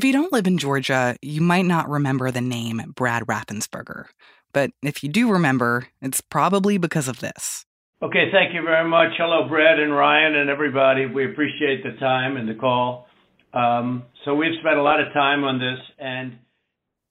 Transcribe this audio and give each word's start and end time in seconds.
If 0.00 0.04
you 0.04 0.14
don't 0.14 0.32
live 0.32 0.46
in 0.46 0.56
Georgia, 0.56 1.14
you 1.20 1.42
might 1.42 1.66
not 1.66 1.86
remember 1.90 2.30
the 2.30 2.40
name 2.40 2.80
Brad 2.96 3.24
Raffensperger. 3.24 4.06
But 4.54 4.70
if 4.82 5.02
you 5.02 5.10
do 5.10 5.30
remember, 5.30 5.88
it's 6.00 6.22
probably 6.22 6.78
because 6.78 7.06
of 7.06 7.20
this. 7.20 7.66
Okay, 8.02 8.30
thank 8.32 8.54
you 8.54 8.62
very 8.62 8.88
much. 8.88 9.10
Hello, 9.18 9.46
Brad 9.46 9.78
and 9.78 9.94
Ryan 9.94 10.36
and 10.36 10.48
everybody. 10.48 11.04
We 11.04 11.30
appreciate 11.30 11.82
the 11.82 12.00
time 12.00 12.38
and 12.38 12.48
the 12.48 12.54
call. 12.54 13.08
Um, 13.52 14.04
so 14.24 14.34
we've 14.34 14.58
spent 14.60 14.78
a 14.78 14.82
lot 14.82 15.00
of 15.06 15.12
time 15.12 15.44
on 15.44 15.58
this, 15.58 15.78
and 15.98 16.38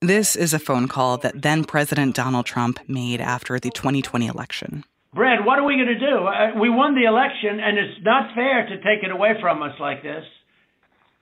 this 0.01 0.35
is 0.35 0.55
a 0.55 0.59
phone 0.59 0.87
call 0.87 1.17
that 1.17 1.43
then 1.43 1.65
President 1.65 2.15
Donald 2.15 2.47
Trump 2.47 2.79
made 2.87 3.21
after 3.21 3.59
the 3.59 3.69
2020 3.69 4.25
election. 4.25 4.83
Brad, 5.13 5.45
what 5.45 5.59
are 5.59 5.63
we 5.63 5.75
going 5.75 5.93
to 5.93 5.99
do? 5.99 6.59
We 6.59 6.71
won 6.71 6.95
the 6.95 7.05
election, 7.07 7.59
and 7.59 7.77
it's 7.77 8.03
not 8.03 8.33
fair 8.33 8.65
to 8.65 8.77
take 8.77 9.03
it 9.03 9.11
away 9.11 9.33
from 9.39 9.61
us 9.61 9.73
like 9.79 10.01
this. 10.01 10.23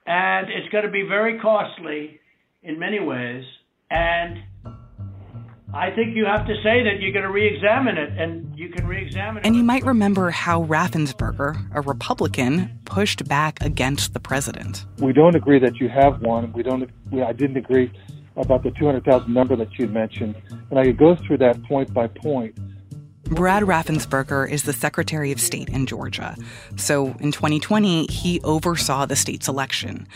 And 0.08 0.48
it's 0.48 0.70
going 0.70 0.84
to 0.84 0.90
be 0.90 1.02
very 1.02 1.38
costly 1.38 2.18
in 2.62 2.78
many 2.78 2.98
ways. 2.98 3.44
And 3.90 4.38
I 5.74 5.90
think 5.90 6.16
you 6.16 6.24
have 6.24 6.46
to 6.46 6.54
say 6.62 6.82
that 6.84 6.98
you're 6.98 7.12
going 7.12 7.26
to 7.26 7.30
re-examine 7.30 7.98
it, 7.98 8.18
and 8.18 8.58
you 8.58 8.70
can 8.70 8.86
re-examine 8.86 9.42
it. 9.42 9.46
And 9.46 9.54
you 9.54 9.62
might 9.62 9.84
remember 9.84 10.30
how 10.30 10.64
Raffensperger, 10.64 11.68
a 11.74 11.82
Republican, 11.82 12.80
pushed 12.86 13.28
back 13.28 13.62
against 13.62 14.14
the 14.14 14.20
president. 14.20 14.86
We 14.96 15.12
don't 15.12 15.36
agree 15.36 15.58
that 15.58 15.76
you 15.76 15.90
have 15.90 16.22
one. 16.22 16.54
We 16.54 16.62
don't. 16.62 16.88
We, 17.10 17.22
I 17.22 17.34
didn't 17.34 17.58
agree 17.58 17.92
about 18.38 18.62
the 18.62 18.70
200,000 18.70 19.32
number 19.32 19.56
that 19.56 19.78
you 19.78 19.88
mentioned, 19.88 20.36
and 20.70 20.78
I 20.78 20.84
could 20.84 20.96
go 20.96 21.16
through 21.16 21.38
that 21.38 21.62
point 21.64 21.92
by 21.92 22.06
point. 22.06 22.58
Brad 23.30 23.62
Raffensperger 23.62 24.50
is 24.50 24.62
the 24.62 24.72
Secretary 24.72 25.32
of 25.32 25.40
State 25.40 25.68
in 25.68 25.84
Georgia. 25.84 26.34
So 26.76 27.08
in 27.20 27.30
2020, 27.30 28.06
he 28.06 28.40
oversaw 28.40 29.04
the 29.04 29.16
state's 29.16 29.48
election. 29.48 30.08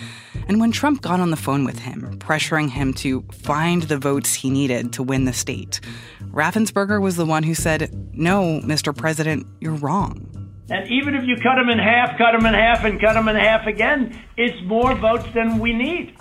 And 0.48 0.58
when 0.58 0.72
Trump 0.72 1.02
got 1.02 1.20
on 1.20 1.30
the 1.30 1.36
phone 1.36 1.64
with 1.64 1.78
him, 1.78 2.18
pressuring 2.18 2.70
him 2.70 2.94
to 2.94 3.22
find 3.30 3.82
the 3.82 3.98
votes 3.98 4.32
he 4.32 4.48
needed 4.48 4.94
to 4.94 5.02
win 5.02 5.26
the 5.26 5.32
state, 5.34 5.80
Raffensperger 6.30 7.02
was 7.02 7.16
the 7.16 7.26
one 7.26 7.42
who 7.42 7.54
said, 7.54 7.92
No, 8.14 8.60
Mr. 8.64 8.96
President, 8.96 9.46
you're 9.60 9.74
wrong. 9.74 10.26
And 10.70 10.90
even 10.90 11.14
if 11.14 11.24
you 11.24 11.36
cut 11.36 11.56
them 11.56 11.68
in 11.68 11.78
half, 11.78 12.16
cut 12.16 12.32
them 12.32 12.46
in 12.46 12.54
half, 12.54 12.84
and 12.84 12.98
cut 12.98 13.12
them 13.12 13.28
in 13.28 13.36
half 13.36 13.66
again, 13.66 14.18
it's 14.38 14.62
more 14.62 14.94
votes 14.94 15.28
than 15.34 15.58
we 15.58 15.74
need. 15.74 16.16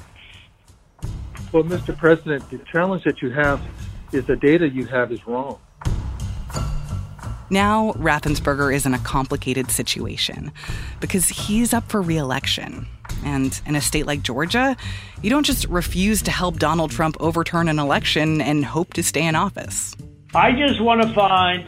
Well, 1.53 1.63
Mr. 1.63 1.97
President, 1.97 2.49
the 2.49 2.57
challenge 2.69 3.05
that 3.05 3.21
you 3.21 3.29
have 3.29 3.61
is 4.11 4.25
the 4.25 4.35
data 4.35 4.67
you 4.67 4.87
have 4.87 5.13
is 5.13 5.25
wrong. 5.25 5.57
Now, 7.51 7.91
Raffensperger 7.97 8.73
is 8.73 8.85
in 8.85 8.93
a 8.93 8.99
complicated 8.99 9.71
situation 9.71 10.53
because 11.01 11.27
he's 11.27 11.73
up 11.73 11.91
for 11.91 12.01
reelection. 12.01 12.87
And 13.25 13.59
in 13.65 13.75
a 13.75 13.81
state 13.81 14.07
like 14.07 14.23
Georgia, 14.23 14.77
you 15.21 15.29
don't 15.29 15.45
just 15.45 15.67
refuse 15.67 16.21
to 16.21 16.31
help 16.31 16.59
Donald 16.59 16.91
Trump 16.91 17.17
overturn 17.19 17.67
an 17.67 17.77
election 17.77 18.39
and 18.39 18.63
hope 18.63 18.93
to 18.93 19.03
stay 19.03 19.27
in 19.27 19.35
office. 19.35 19.93
I 20.33 20.53
just 20.53 20.79
want 20.79 21.01
to 21.01 21.13
find 21.13 21.65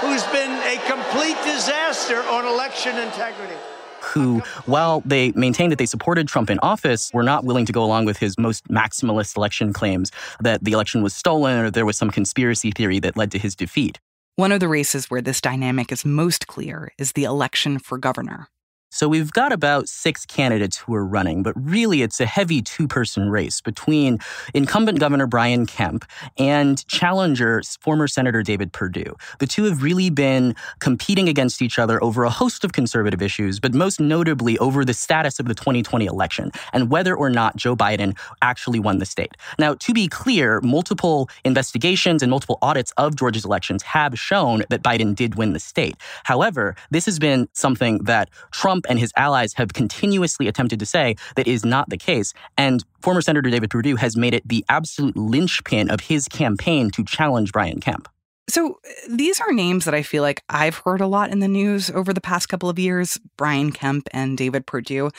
who's 0.02 0.24
been 0.28 0.52
a 0.52 0.78
complete 0.88 1.38
disaster 1.44 2.22
on 2.24 2.46
election 2.46 2.98
integrity 2.98 3.56
who, 4.02 4.40
while 4.66 5.02
they 5.06 5.32
maintained 5.34 5.72
that 5.72 5.78
they 5.78 5.86
supported 5.86 6.28
Trump 6.28 6.50
in 6.50 6.58
office, 6.60 7.12
were 7.14 7.24
not 7.24 7.44
willing 7.44 7.66
to 7.66 7.74
go 7.74 7.84
along 7.84 8.06
with 8.06 8.18
his 8.18 8.38
most 8.38 8.66
maximalist 8.70 9.36
election 9.36 9.74
claims 9.74 10.12
that 10.40 10.64
the 10.64 10.72
election 10.72 11.04
was 11.04 11.14
stolen 11.14 11.58
or 11.58 11.70
there 11.70 11.86
was 11.86 11.98
some 11.98 12.10
conspiracy 12.10 12.72
theory 12.72 13.00
that 13.00 13.18
led 13.18 13.32
to 13.32 13.38
his 13.38 13.56
defeat. 13.56 14.00
One 14.36 14.54
of 14.54 14.62
the 14.62 14.70
races 14.70 15.08
where 15.08 15.22
this 15.22 15.42
dynamic 15.42 15.92
is 15.92 16.06
most 16.06 16.48
clear 16.48 16.94
is 16.98 17.12
the 17.12 17.26
election 17.26 17.78
for 17.78 17.98
governor. 17.98 18.48
So 18.92 19.08
we've 19.08 19.32
got 19.32 19.54
about 19.54 19.88
six 19.88 20.26
candidates 20.26 20.78
who 20.78 20.96
are 20.96 21.06
running, 21.06 21.44
but 21.44 21.54
really 21.56 22.02
it's 22.02 22.20
a 22.20 22.26
heavy 22.26 22.64
two 22.64 22.88
person 22.88 23.30
race 23.30 23.62
between 23.62 24.18
incumbent 24.56 25.00
Governor 25.00 25.28
Brian 25.28 25.68
Kemp 25.68 26.06
and 26.40 26.86
challenger 26.88 27.62
former 27.80 28.08
Senator 28.08 28.42
David 28.42 28.74
Perdue. 28.74 29.16
The 29.38 29.46
two 29.46 29.66
have 29.66 29.84
really 29.84 30.10
been 30.10 30.56
competing 30.80 31.30
against 31.30 31.62
each 31.62 31.78
other 31.78 32.04
over 32.04 32.24
a 32.24 32.32
host 32.32 32.64
of 32.64 32.74
conservative 32.74 33.22
issues, 33.22 33.60
but 33.60 33.76
most 33.76 34.00
notably 34.00 34.58
over 34.58 34.84
the 34.84 34.96
status 34.96 35.40
of 35.40 35.46
the 35.46 35.54
2020 35.54 36.08
election 36.08 36.52
and 36.74 36.90
whether 36.90 37.16
or 37.16 37.30
not 37.30 37.56
Joe 37.58 37.76
Biden 37.76 38.18
actually 38.42 38.80
won 38.80 38.98
the 38.98 39.06
state. 39.06 39.38
Now, 39.60 39.76
to 39.76 39.94
be 39.94 40.08
clear, 40.08 40.62
multiple 40.62 41.30
investigations 41.46 42.24
and 42.24 42.32
multiple 42.32 42.58
audits 42.64 42.92
of 42.98 43.16
Georgia's 43.16 43.46
elections 43.46 43.84
have 43.84 44.18
shown 44.18 44.64
that 44.70 44.82
Biden 44.82 45.14
did 45.14 45.36
win 45.36 45.54
the 45.54 45.60
state. 45.60 45.96
However, 46.24 46.76
this 46.90 47.06
has 47.06 47.20
been 47.20 47.48
something 47.54 48.00
that 48.06 48.32
Trump 48.50 48.79
Trump 48.80 48.90
and 48.90 49.00
his 49.00 49.12
allies 49.18 49.54
have 49.56 49.74
continuously 49.74 50.48
attempted 50.48 50.80
to 50.80 50.86
say 50.86 51.16
that 51.36 51.48
is 51.48 51.66
not 51.66 51.90
the 51.90 51.98
case. 51.98 52.34
And 52.58 52.84
former 53.02 53.22
Senator 53.22 53.50
David 53.50 53.70
Perdue 53.70 53.98
has 53.98 54.16
made 54.16 54.34
it 54.34 54.48
the 54.48 54.64
absolute 54.70 55.18
linchpin 55.18 55.90
of 55.90 56.00
his 56.00 56.28
campaign 56.28 56.90
to 56.92 57.04
challenge 57.04 57.52
Brian 57.52 57.80
Kemp. 57.82 58.08
So, 58.50 58.80
these 59.08 59.40
are 59.40 59.54
names 59.54 59.86
that 59.86 59.94
I 59.94 60.02
feel 60.02 60.24
like 60.24 60.44
I've 60.50 60.78
heard 60.78 61.02
a 61.02 61.08
lot 61.08 61.30
in 61.30 61.40
the 61.40 61.48
news 61.48 61.92
over 61.92 62.14
the 62.14 62.22
past 62.22 62.50
couple 62.50 62.68
of 62.68 62.80
years 62.80 63.20
Brian 63.38 63.72
Kemp 63.72 64.10
and 64.12 64.38
David 64.38 64.66
Perdue. 64.66 65.12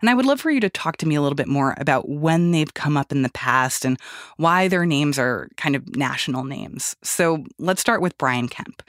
And 0.00 0.08
I 0.08 0.14
would 0.14 0.24
love 0.24 0.40
for 0.40 0.50
you 0.50 0.60
to 0.60 0.70
talk 0.70 0.96
to 0.98 1.06
me 1.06 1.14
a 1.14 1.20
little 1.20 1.36
bit 1.36 1.48
more 1.48 1.74
about 1.76 2.08
when 2.08 2.50
they've 2.50 2.72
come 2.72 2.96
up 2.96 3.12
in 3.12 3.22
the 3.22 3.30
past 3.30 3.84
and 3.84 4.00
why 4.38 4.68
their 4.68 4.86
names 4.86 5.18
are 5.18 5.50
kind 5.58 5.76
of 5.76 5.96
national 5.96 6.44
names. 6.44 6.96
So, 7.02 7.44
let's 7.58 7.82
start 7.82 8.00
with 8.00 8.16
Brian 8.16 8.48
Kemp. 8.48 8.82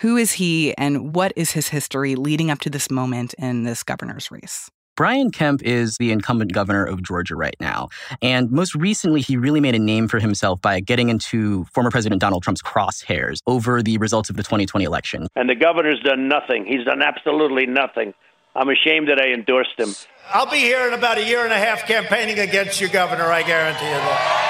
Who 0.00 0.18
is 0.18 0.32
he 0.32 0.76
and 0.76 1.14
what 1.14 1.32
is 1.34 1.52
his 1.52 1.68
history 1.68 2.16
leading 2.16 2.50
up 2.50 2.60
to 2.60 2.70
this 2.70 2.90
moment 2.90 3.34
in 3.38 3.64
this 3.64 3.82
governor's 3.82 4.30
race? 4.30 4.70
Brian 4.98 5.30
Kemp 5.30 5.62
is 5.62 5.96
the 5.98 6.10
incumbent 6.10 6.52
governor 6.52 6.84
of 6.84 7.04
Georgia 7.04 7.36
right 7.36 7.54
now. 7.60 7.88
And 8.20 8.50
most 8.50 8.74
recently, 8.74 9.20
he 9.20 9.36
really 9.36 9.60
made 9.60 9.76
a 9.76 9.78
name 9.78 10.08
for 10.08 10.18
himself 10.18 10.60
by 10.60 10.80
getting 10.80 11.08
into 11.08 11.66
former 11.66 11.88
President 11.88 12.20
Donald 12.20 12.42
Trump's 12.42 12.60
crosshairs 12.60 13.40
over 13.46 13.80
the 13.80 13.96
results 13.98 14.28
of 14.28 14.34
the 14.34 14.42
2020 14.42 14.84
election. 14.84 15.28
And 15.36 15.48
the 15.48 15.54
governor's 15.54 16.00
done 16.00 16.26
nothing. 16.26 16.66
He's 16.66 16.84
done 16.84 17.00
absolutely 17.00 17.64
nothing. 17.64 18.12
I'm 18.56 18.70
ashamed 18.70 19.08
that 19.08 19.20
I 19.20 19.28
endorsed 19.32 19.78
him. 19.78 19.94
I'll 20.34 20.50
be 20.50 20.58
here 20.58 20.88
in 20.88 20.94
about 20.94 21.16
a 21.16 21.24
year 21.24 21.44
and 21.44 21.52
a 21.52 21.58
half 21.58 21.86
campaigning 21.86 22.40
against 22.40 22.80
you, 22.80 22.88
Governor, 22.88 23.26
I 23.26 23.44
guarantee 23.44 23.86
you 23.86 23.92
that. 23.92 24.47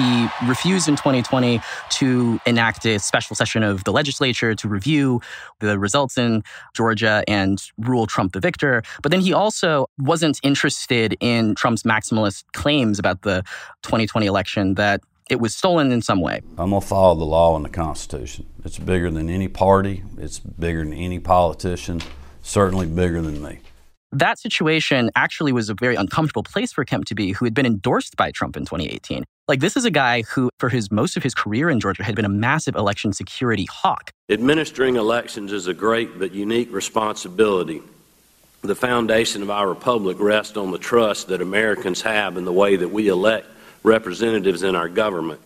He 0.00 0.28
refused 0.46 0.88
in 0.88 0.96
2020 0.96 1.60
to 1.90 2.40
enact 2.46 2.86
a 2.86 2.98
special 2.98 3.36
session 3.36 3.62
of 3.62 3.84
the 3.84 3.92
legislature 3.92 4.54
to 4.54 4.68
review 4.68 5.20
the 5.58 5.78
results 5.78 6.16
in 6.16 6.42
Georgia 6.74 7.22
and 7.28 7.62
rule 7.76 8.06
Trump 8.06 8.32
the 8.32 8.40
victor. 8.40 8.82
But 9.02 9.12
then 9.12 9.20
he 9.20 9.34
also 9.34 9.86
wasn't 9.98 10.40
interested 10.42 11.16
in 11.20 11.54
Trump's 11.54 11.82
maximalist 11.82 12.44
claims 12.54 12.98
about 12.98 13.22
the 13.22 13.42
2020 13.82 14.26
election 14.26 14.74
that 14.74 15.02
it 15.28 15.38
was 15.38 15.54
stolen 15.54 15.92
in 15.92 16.00
some 16.00 16.20
way. 16.20 16.40
I'm 16.56 16.70
going 16.70 16.80
to 16.80 16.86
follow 16.86 17.14
the 17.14 17.26
law 17.26 17.54
and 17.56 17.64
the 17.64 17.68
Constitution. 17.70 18.46
It's 18.64 18.78
bigger 18.78 19.10
than 19.10 19.28
any 19.28 19.48
party, 19.48 20.02
it's 20.16 20.38
bigger 20.38 20.82
than 20.82 20.94
any 20.94 21.18
politician, 21.18 22.00
certainly 22.40 22.86
bigger 22.86 23.20
than 23.20 23.42
me. 23.42 23.60
That 24.12 24.40
situation 24.40 25.10
actually 25.14 25.52
was 25.52 25.70
a 25.70 25.74
very 25.74 25.94
uncomfortable 25.94 26.42
place 26.42 26.72
for 26.72 26.84
Kemp 26.84 27.04
to 27.06 27.14
be, 27.14 27.30
who 27.30 27.44
had 27.44 27.54
been 27.54 27.66
endorsed 27.66 28.16
by 28.16 28.32
Trump 28.32 28.56
in 28.56 28.64
2018. 28.64 29.24
Like, 29.46 29.60
this 29.60 29.76
is 29.76 29.84
a 29.84 29.90
guy 29.90 30.22
who, 30.22 30.50
for 30.58 30.68
his 30.68 30.90
most 30.90 31.16
of 31.16 31.22
his 31.22 31.32
career 31.32 31.70
in 31.70 31.78
Georgia, 31.78 32.02
had 32.02 32.16
been 32.16 32.24
a 32.24 32.30
massive 32.30 32.74
election 32.74 33.12
security 33.12 33.68
hawk. 33.70 34.10
Administering 34.28 34.96
elections 34.96 35.52
is 35.52 35.68
a 35.68 35.74
great 35.74 36.18
but 36.18 36.32
unique 36.34 36.72
responsibility. 36.72 37.82
The 38.62 38.74
foundation 38.74 39.42
of 39.42 39.50
our 39.50 39.68
republic 39.68 40.16
rests 40.18 40.56
on 40.56 40.72
the 40.72 40.78
trust 40.78 41.28
that 41.28 41.40
Americans 41.40 42.02
have 42.02 42.36
in 42.36 42.44
the 42.44 42.52
way 42.52 42.74
that 42.74 42.88
we 42.88 43.06
elect 43.06 43.46
representatives 43.84 44.64
in 44.64 44.74
our 44.74 44.88
government. 44.88 45.40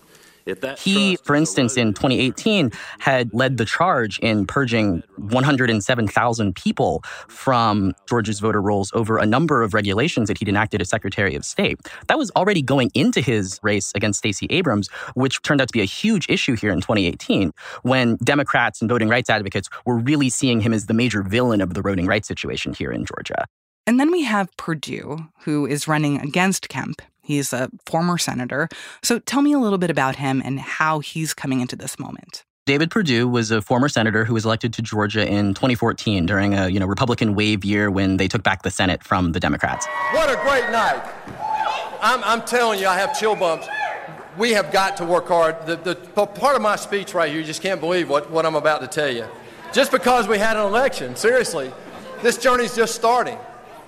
He, 0.79 1.17
for 1.17 1.35
instance, 1.35 1.76
in 1.76 1.94
2018, 1.94 2.70
had 2.99 3.32
led 3.32 3.56
the 3.56 3.64
charge 3.64 4.19
in 4.19 4.46
purging 4.46 5.02
107,000 5.17 6.55
people 6.55 7.02
from 7.29 7.94
Georgia's 8.08 8.41
voter 8.41 8.61
rolls 8.61 8.91
over 8.94 9.19
a 9.19 9.26
number 9.26 9.62
of 9.62 9.75
regulations 9.75 10.29
that 10.29 10.38
he'd 10.38 10.49
enacted 10.49 10.81
as 10.81 10.88
Secretary 10.88 11.35
of 11.35 11.44
State. 11.44 11.79
That 12.08 12.19
was 12.19 12.31
already 12.37 12.62
going 12.62 12.91
into 12.94 13.20
his 13.20 13.58
race 13.62 13.93
against 13.94 14.19
Stacey 14.19 14.46
Abrams, 14.50 14.88
which 15.14 15.41
turned 15.43 15.61
out 15.61 15.69
to 15.69 15.73
be 15.73 15.81
a 15.81 15.87
huge 15.87 16.29
issue 16.29 16.56
here 16.56 16.73
in 16.73 16.81
2018 16.81 17.52
when 17.82 18.17
Democrats 18.17 18.81
and 18.81 18.88
voting 18.88 19.08
rights 19.08 19.31
advocates 19.31 19.69
were 19.87 19.96
really 19.96 20.29
seeing 20.29 20.61
him 20.61 20.73
as 20.73 20.87
the 20.87 20.94
major 20.94 21.23
villain 21.23 21.61
of 21.61 21.75
the 21.75 21.82
voting 21.82 22.06
rights 22.06 22.29
situation 22.29 22.75
here 22.75 22.93
in 22.93 23.05
Georgia. 23.05 23.46
And 23.87 24.00
then 24.00 24.11
we 24.11 24.23
have 24.23 24.55
Perdue, 24.56 25.29
who 25.41 25.67
is 25.67 25.87
running 25.87 26.20
against 26.20 26.69
Kemp 26.69 27.02
He's 27.24 27.52
a 27.52 27.70
former 27.86 28.18
senator. 28.18 28.68
So 29.02 29.18
tell 29.18 29.42
me 29.42 29.52
a 29.52 29.58
little 29.58 29.78
bit 29.78 29.90
about 29.90 30.16
him 30.16 30.42
and 30.44 30.60
how 30.60 31.00
he's 31.00 31.34
coming 31.34 31.60
into 31.60 31.74
this 31.74 31.98
moment. 31.98 32.44
David 32.66 32.90
Perdue 32.90 33.28
was 33.28 33.50
a 33.50 33.60
former 33.60 33.88
senator 33.88 34.24
who 34.24 34.32
was 34.32 34.44
elected 34.44 34.72
to 34.74 34.82
Georgia 34.82 35.26
in 35.26 35.52
2014 35.52 36.24
during 36.24 36.54
a 36.54 36.68
you 36.68 36.80
know 36.80 36.86
Republican 36.86 37.34
wave 37.34 37.64
year 37.64 37.90
when 37.90 38.16
they 38.16 38.28
took 38.28 38.42
back 38.42 38.62
the 38.62 38.70
Senate 38.70 39.02
from 39.02 39.32
the 39.32 39.40
Democrats. 39.40 39.86
What 40.12 40.30
a 40.30 40.36
great 40.42 40.70
night! 40.70 41.02
I'm, 42.00 42.22
I'm 42.24 42.42
telling 42.42 42.80
you, 42.80 42.86
I 42.86 42.96
have 42.96 43.18
chill 43.18 43.34
bumps. 43.34 43.66
We 44.36 44.52
have 44.52 44.72
got 44.72 44.96
to 44.98 45.04
work 45.04 45.28
hard. 45.28 45.66
The, 45.66 45.76
the 45.76 45.94
part 46.26 46.54
of 46.54 46.60
my 46.60 46.76
speech 46.76 47.14
right 47.14 47.30
here, 47.30 47.40
you 47.40 47.46
just 47.46 47.62
can't 47.62 47.80
believe 47.80 48.10
what, 48.10 48.30
what 48.30 48.44
I'm 48.44 48.56
about 48.56 48.80
to 48.82 48.86
tell 48.86 49.10
you. 49.10 49.26
Just 49.72 49.90
because 49.90 50.28
we 50.28 50.38
had 50.38 50.56
an 50.56 50.66
election, 50.66 51.16
seriously, 51.16 51.72
this 52.20 52.36
journey's 52.36 52.76
just 52.76 52.94
starting. 52.94 53.38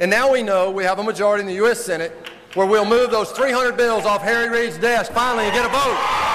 And 0.00 0.10
now 0.10 0.32
we 0.32 0.42
know 0.42 0.70
we 0.70 0.84
have 0.84 0.98
a 0.98 1.02
majority 1.02 1.42
in 1.42 1.46
the 1.46 1.54
U.S. 1.54 1.84
Senate 1.84 2.25
where 2.56 2.66
we'll 2.66 2.86
move 2.86 3.10
those 3.10 3.30
300 3.32 3.76
bills 3.76 4.04
off 4.04 4.22
Harry 4.22 4.48
Reid's 4.48 4.78
desk 4.78 5.12
finally 5.12 5.44
and 5.44 5.54
get 5.54 5.66
a 5.66 5.68
vote. 5.68 6.26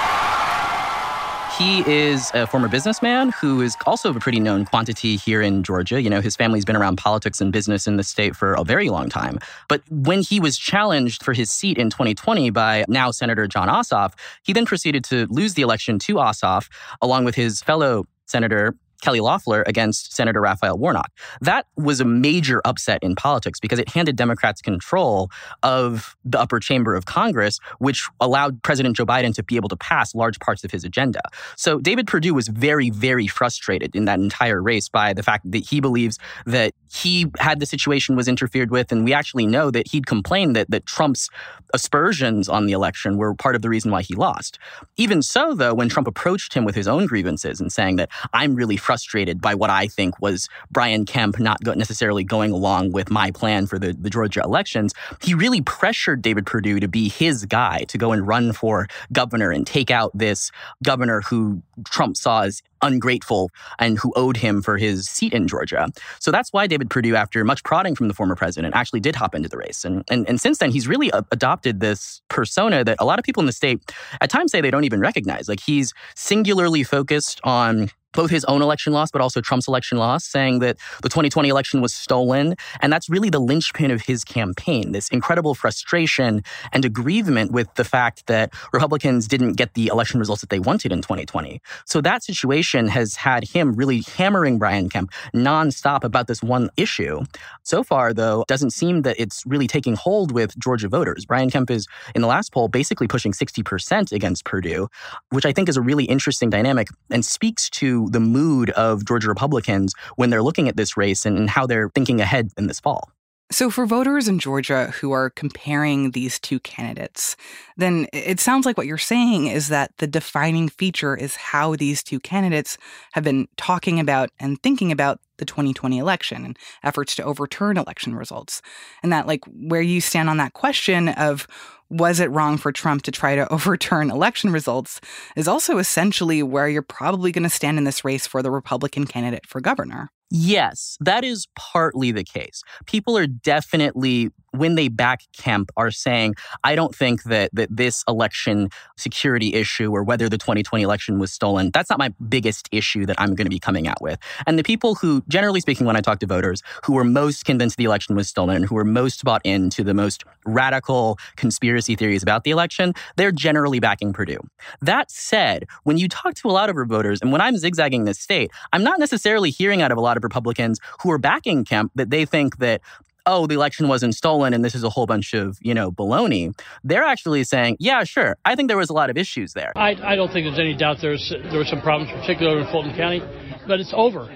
He 1.58 1.80
is 1.86 2.30
a 2.32 2.46
former 2.46 2.68
businessman 2.68 3.30
who 3.30 3.60
is 3.60 3.76
also 3.84 4.10
a 4.14 4.18
pretty 4.18 4.40
known 4.40 4.64
quantity 4.64 5.16
here 5.16 5.42
in 5.42 5.62
Georgia. 5.62 6.00
You 6.00 6.08
know, 6.08 6.22
his 6.22 6.34
family's 6.34 6.64
been 6.64 6.76
around 6.76 6.96
politics 6.96 7.40
and 7.40 7.52
business 7.52 7.86
in 7.86 7.96
the 7.96 8.02
state 8.02 8.34
for 8.34 8.54
a 8.54 8.64
very 8.64 8.88
long 8.88 9.10
time. 9.10 9.38
But 9.68 9.82
when 9.90 10.22
he 10.22 10.40
was 10.40 10.56
challenged 10.56 11.22
for 11.22 11.34
his 11.34 11.50
seat 11.50 11.76
in 11.76 11.90
2020 11.90 12.50
by 12.50 12.84
now 12.88 13.10
Senator 13.10 13.46
Jon 13.46 13.68
Ossoff, 13.68 14.14
he 14.42 14.54
then 14.54 14.64
proceeded 14.64 15.04
to 15.04 15.26
lose 15.28 15.54
the 15.54 15.62
election 15.62 15.98
to 16.00 16.14
Ossoff, 16.14 16.68
along 17.02 17.26
with 17.26 17.34
his 17.34 17.60
fellow 17.60 18.06
Senator 18.26 18.74
Kelly 19.02 19.20
Loeffler 19.20 19.62
against 19.66 20.14
Senator 20.14 20.40
Raphael 20.40 20.78
Warnock. 20.78 21.10
That 21.40 21.66
was 21.76 22.00
a 22.00 22.04
major 22.04 22.62
upset 22.64 23.00
in 23.02 23.14
politics 23.14 23.60
because 23.60 23.78
it 23.78 23.88
handed 23.90 24.16
Democrats 24.16 24.62
control 24.62 25.30
of 25.62 26.16
the 26.24 26.40
upper 26.40 26.60
chamber 26.60 26.94
of 26.94 27.04
Congress, 27.04 27.58
which 27.78 28.08
allowed 28.20 28.62
President 28.62 28.96
Joe 28.96 29.04
Biden 29.04 29.34
to 29.34 29.42
be 29.42 29.56
able 29.56 29.68
to 29.68 29.76
pass 29.76 30.14
large 30.14 30.38
parts 30.38 30.64
of 30.64 30.70
his 30.70 30.84
agenda. 30.84 31.20
So 31.56 31.78
David 31.78 32.06
Perdue 32.06 32.32
was 32.32 32.48
very, 32.48 32.90
very 32.90 33.26
frustrated 33.26 33.94
in 33.94 34.04
that 34.06 34.20
entire 34.20 34.62
race 34.62 34.88
by 34.88 35.12
the 35.12 35.22
fact 35.22 35.50
that 35.50 35.68
he 35.68 35.80
believes 35.80 36.18
that 36.46 36.72
he 36.92 37.26
had 37.38 37.58
the 37.58 37.66
situation 37.66 38.16
was 38.16 38.28
interfered 38.28 38.70
with. 38.70 38.92
And 38.92 39.04
we 39.04 39.12
actually 39.12 39.46
know 39.46 39.70
that 39.72 39.88
he'd 39.88 40.06
complained 40.06 40.54
that, 40.54 40.70
that 40.70 40.86
Trump's 40.86 41.28
aspersions 41.74 42.48
on 42.48 42.66
the 42.66 42.72
election 42.72 43.16
were 43.16 43.34
part 43.34 43.56
of 43.56 43.62
the 43.62 43.68
reason 43.68 43.90
why 43.90 44.02
he 44.02 44.14
lost. 44.14 44.58
Even 44.96 45.22
so, 45.22 45.54
though, 45.54 45.74
when 45.74 45.88
Trump 45.88 46.06
approached 46.06 46.54
him 46.54 46.64
with 46.64 46.74
his 46.74 46.86
own 46.86 47.06
grievances 47.06 47.60
and 47.60 47.72
saying 47.72 47.96
that 47.96 48.10
I'm 48.32 48.54
really 48.54 48.76
frustrated 48.76 48.91
frustrated 48.92 49.40
by 49.40 49.54
what 49.54 49.70
I 49.70 49.86
think 49.86 50.20
was 50.20 50.50
Brian 50.70 51.06
Kemp 51.06 51.38
not 51.40 51.64
necessarily 51.64 52.24
going 52.24 52.52
along 52.52 52.92
with 52.92 53.10
my 53.10 53.30
plan 53.30 53.66
for 53.66 53.78
the, 53.78 53.94
the 53.94 54.10
Georgia 54.10 54.42
elections. 54.42 54.92
He 55.22 55.32
really 55.32 55.62
pressured 55.62 56.20
David 56.20 56.44
Perdue 56.44 56.78
to 56.78 56.88
be 56.88 57.08
his 57.08 57.46
guy 57.46 57.84
to 57.88 57.96
go 57.96 58.12
and 58.12 58.28
run 58.28 58.52
for 58.52 58.88
governor 59.10 59.50
and 59.50 59.66
take 59.66 59.90
out 59.90 60.10
this 60.12 60.50
governor 60.84 61.22
who 61.22 61.62
Trump 61.86 62.18
saw 62.18 62.42
as 62.42 62.62
ungrateful 62.82 63.48
and 63.78 63.98
who 63.98 64.12
owed 64.14 64.36
him 64.36 64.60
for 64.60 64.76
his 64.76 65.08
seat 65.08 65.32
in 65.32 65.48
Georgia. 65.48 65.88
So 66.18 66.30
that's 66.30 66.52
why 66.52 66.66
David 66.66 66.90
Perdue, 66.90 67.14
after 67.14 67.42
much 67.44 67.62
prodding 67.62 67.94
from 67.94 68.08
the 68.08 68.14
former 68.14 68.34
president, 68.34 68.74
actually 68.74 69.00
did 69.00 69.16
hop 69.16 69.34
into 69.34 69.48
the 69.48 69.56
race. 69.56 69.86
And, 69.86 70.04
and, 70.10 70.28
and 70.28 70.38
since 70.38 70.58
then, 70.58 70.70
he's 70.70 70.86
really 70.86 71.08
a- 71.14 71.24
adopted 71.32 71.80
this 71.80 72.20
persona 72.28 72.84
that 72.84 72.96
a 72.98 73.06
lot 73.06 73.18
of 73.18 73.24
people 73.24 73.40
in 73.40 73.46
the 73.46 73.52
state 73.52 73.80
at 74.20 74.28
times 74.28 74.52
say 74.52 74.60
they 74.60 74.70
don't 74.70 74.84
even 74.84 75.00
recognize. 75.00 75.48
Like 75.48 75.60
he's 75.60 75.94
singularly 76.14 76.82
focused 76.82 77.40
on 77.44 77.90
both 78.12 78.30
his 78.30 78.44
own 78.44 78.62
election 78.62 78.92
loss, 78.92 79.10
but 79.10 79.20
also 79.20 79.40
Trump's 79.40 79.68
election 79.68 79.98
loss, 79.98 80.24
saying 80.24 80.60
that 80.60 80.76
the 81.02 81.08
2020 81.08 81.48
election 81.48 81.80
was 81.80 81.94
stolen. 81.94 82.54
And 82.80 82.92
that's 82.92 83.08
really 83.08 83.30
the 83.30 83.40
linchpin 83.40 83.90
of 83.90 84.02
his 84.02 84.24
campaign 84.24 84.92
this 84.92 85.08
incredible 85.08 85.54
frustration 85.54 86.42
and 86.72 86.84
aggrievement 86.84 87.52
with 87.52 87.72
the 87.74 87.84
fact 87.84 88.26
that 88.26 88.52
Republicans 88.72 89.26
didn't 89.26 89.54
get 89.54 89.74
the 89.74 89.88
election 89.88 90.18
results 90.18 90.40
that 90.40 90.50
they 90.50 90.60
wanted 90.60 90.92
in 90.92 91.02
2020. 91.02 91.60
So 91.86 92.00
that 92.00 92.22
situation 92.22 92.88
has 92.88 93.16
had 93.16 93.44
him 93.44 93.74
really 93.74 94.02
hammering 94.16 94.58
Brian 94.58 94.88
Kemp 94.88 95.10
nonstop 95.34 96.04
about 96.04 96.26
this 96.26 96.42
one 96.42 96.70
issue. 96.76 97.20
So 97.62 97.82
far, 97.82 98.12
though, 98.12 98.44
doesn't 98.48 98.70
seem 98.70 99.02
that 99.02 99.16
it's 99.18 99.44
really 99.46 99.66
taking 99.66 99.94
hold 99.94 100.32
with 100.32 100.58
Georgia 100.58 100.88
voters. 100.88 101.24
Brian 101.24 101.50
Kemp 101.50 101.70
is, 101.70 101.86
in 102.14 102.22
the 102.22 102.28
last 102.28 102.52
poll, 102.52 102.68
basically 102.68 103.08
pushing 103.08 103.32
60% 103.32 104.12
against 104.12 104.44
Perdue, 104.44 104.88
which 105.30 105.46
I 105.46 105.52
think 105.52 105.68
is 105.68 105.76
a 105.76 105.82
really 105.82 106.04
interesting 106.04 106.50
dynamic 106.50 106.88
and 107.10 107.24
speaks 107.24 107.70
to 107.70 108.01
the 108.10 108.20
mood 108.20 108.70
of 108.70 109.04
Georgia 109.04 109.28
Republicans 109.28 109.94
when 110.16 110.30
they're 110.30 110.42
looking 110.42 110.68
at 110.68 110.76
this 110.76 110.96
race 110.96 111.26
and, 111.26 111.50
how 111.50 111.66
they're 111.66 111.90
thinking 111.90 112.20
ahead 112.20 112.50
in 112.56 112.66
this 112.66 112.80
fall. 112.80 113.10
So, 113.52 113.68
for 113.68 113.84
voters 113.84 114.28
in 114.28 114.38
Georgia 114.38 114.86
who 114.86 115.12
are 115.12 115.28
comparing 115.28 116.12
these 116.12 116.40
two 116.40 116.58
candidates, 116.60 117.36
then 117.76 118.06
it 118.10 118.40
sounds 118.40 118.64
like 118.64 118.78
what 118.78 118.86
you're 118.86 118.96
saying 118.96 119.46
is 119.46 119.68
that 119.68 119.92
the 119.98 120.06
defining 120.06 120.70
feature 120.70 121.14
is 121.14 121.36
how 121.36 121.76
these 121.76 122.02
two 122.02 122.18
candidates 122.18 122.78
have 123.12 123.24
been 123.24 123.48
talking 123.58 124.00
about 124.00 124.30
and 124.40 124.62
thinking 124.62 124.90
about 124.90 125.20
the 125.36 125.44
2020 125.44 125.98
election 125.98 126.46
and 126.46 126.58
efforts 126.82 127.14
to 127.16 127.24
overturn 127.24 127.76
election 127.76 128.14
results. 128.14 128.62
And 129.02 129.12
that, 129.12 129.26
like, 129.26 129.44
where 129.44 129.82
you 129.82 130.00
stand 130.00 130.30
on 130.30 130.38
that 130.38 130.54
question 130.54 131.10
of 131.10 131.46
was 131.90 132.20
it 132.20 132.30
wrong 132.30 132.56
for 132.56 132.72
Trump 132.72 133.02
to 133.02 133.10
try 133.10 133.34
to 133.36 133.52
overturn 133.52 134.10
election 134.10 134.50
results 134.50 134.98
is 135.36 135.46
also 135.46 135.76
essentially 135.76 136.42
where 136.42 136.68
you're 136.68 136.80
probably 136.80 137.30
going 137.32 137.42
to 137.42 137.50
stand 137.50 137.76
in 137.76 137.84
this 137.84 138.02
race 138.02 138.26
for 138.26 138.42
the 138.42 138.50
Republican 138.50 139.06
candidate 139.06 139.46
for 139.46 139.60
governor. 139.60 140.10
Yes, 140.34 140.96
that 141.00 141.24
is 141.24 141.46
partly 141.56 142.10
the 142.10 142.24
case. 142.24 142.62
People 142.86 143.18
are 143.18 143.26
definitely 143.26 144.30
when 144.52 144.74
they 144.74 144.88
back 144.88 145.22
Kemp 145.36 145.70
are 145.76 145.90
saying, 145.90 146.34
I 146.64 146.74
don't 146.74 146.94
think 146.94 147.24
that 147.24 147.50
that 147.52 147.74
this 147.74 148.04
election 148.06 148.68
security 148.96 149.54
issue 149.54 149.90
or 149.90 150.02
whether 150.02 150.28
the 150.28 150.38
2020 150.38 150.82
election 150.82 151.18
was 151.18 151.32
stolen, 151.32 151.70
that's 151.72 151.90
not 151.90 151.98
my 151.98 152.10
biggest 152.28 152.68
issue 152.72 153.06
that 153.06 153.20
I'm 153.20 153.34
going 153.34 153.46
to 153.46 153.50
be 153.50 153.58
coming 153.58 153.88
out 153.88 154.00
with. 154.00 154.18
And 154.46 154.58
the 154.58 154.62
people 154.62 154.94
who, 154.94 155.22
generally 155.28 155.60
speaking, 155.60 155.86
when 155.86 155.96
I 155.96 156.00
talk 156.00 156.20
to 156.20 156.26
voters, 156.26 156.62
who 156.84 156.94
were 156.94 157.04
most 157.04 157.44
convinced 157.44 157.76
the 157.76 157.84
election 157.84 158.14
was 158.14 158.28
stolen, 158.28 158.56
and 158.56 158.66
who 158.66 158.74
were 158.74 158.84
most 158.84 159.24
bought 159.24 159.42
into 159.44 159.82
the 159.82 159.94
most 159.94 160.24
radical 160.44 161.18
conspiracy 161.36 161.96
theories 161.96 162.22
about 162.22 162.44
the 162.44 162.50
election, 162.50 162.94
they're 163.16 163.32
generally 163.32 163.80
backing 163.80 164.12
Perdue. 164.12 164.40
That 164.80 165.10
said, 165.10 165.66
when 165.84 165.96
you 165.96 166.08
talk 166.08 166.34
to 166.34 166.48
a 166.48 166.52
lot 166.52 166.68
of 166.68 166.76
voters, 166.88 167.20
and 167.20 167.32
when 167.32 167.40
I'm 167.40 167.56
zigzagging 167.56 168.04
this 168.04 168.18
state, 168.18 168.50
I'm 168.72 168.82
not 168.82 168.98
necessarily 168.98 169.50
hearing 169.50 169.82
out 169.82 169.92
of 169.92 169.98
a 169.98 170.00
lot 170.00 170.16
of 170.16 170.24
Republicans 170.24 170.80
who 171.02 171.10
are 171.10 171.18
backing 171.18 171.64
Kemp 171.64 171.92
that 171.94 172.10
they 172.10 172.24
think 172.24 172.58
that 172.58 172.80
oh, 173.26 173.46
the 173.46 173.54
election 173.54 173.88
wasn't 173.88 174.14
stolen 174.14 174.54
and 174.54 174.64
this 174.64 174.74
is 174.74 174.84
a 174.84 174.90
whole 174.90 175.06
bunch 175.06 175.34
of, 175.34 175.58
you 175.60 175.74
know, 175.74 175.90
baloney. 175.90 176.56
They're 176.84 177.04
actually 177.04 177.44
saying, 177.44 177.76
yeah, 177.78 178.04
sure. 178.04 178.36
I 178.44 178.54
think 178.54 178.68
there 178.68 178.76
was 178.76 178.90
a 178.90 178.92
lot 178.92 179.10
of 179.10 179.16
issues 179.16 179.52
there. 179.52 179.72
I, 179.76 179.96
I 180.02 180.16
don't 180.16 180.32
think 180.32 180.46
there's 180.46 180.58
any 180.58 180.76
doubt 180.76 180.98
there's, 181.00 181.32
there 181.50 181.58
were 181.58 181.64
some 181.64 181.80
problems, 181.80 182.10
particularly 182.12 182.62
in 182.62 182.66
Fulton 182.72 182.94
County, 182.96 183.22
but 183.66 183.80
it's 183.80 183.92
over. 183.94 184.28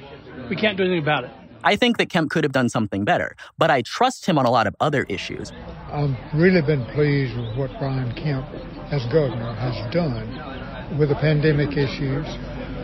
We 0.49 0.57
can't 0.57 0.77
do 0.77 0.85
anything 0.85 1.03
about 1.03 1.25
it. 1.25 1.31
I 1.65 1.75
think 1.75 1.97
that 1.99 2.11
Kemp 2.11 2.31
could 2.31 2.45
have 2.45 2.53
done 2.53 2.69
something 2.69 3.05
better, 3.05 3.35
but 3.59 3.71
I 3.71 3.83
trust 3.83 4.27
him 4.27 4.39
on 4.39 4.47
a 4.47 4.51
lot 4.51 4.69
of 4.69 4.77
other 4.79 5.03
issues. 5.09 5.51
I've 5.91 6.15
really 6.33 6.63
been 6.63 6.85
pleased 6.95 7.37
with 7.37 7.57
what 7.57 7.71
Brian 7.81 8.15
Kemp, 8.15 8.47
as 8.93 9.05
governor, 9.07 9.53
has 9.55 9.93
done 9.93 10.97
with 10.97 11.09
the 11.09 11.17
pandemic 11.17 11.71
issues, 11.77 12.27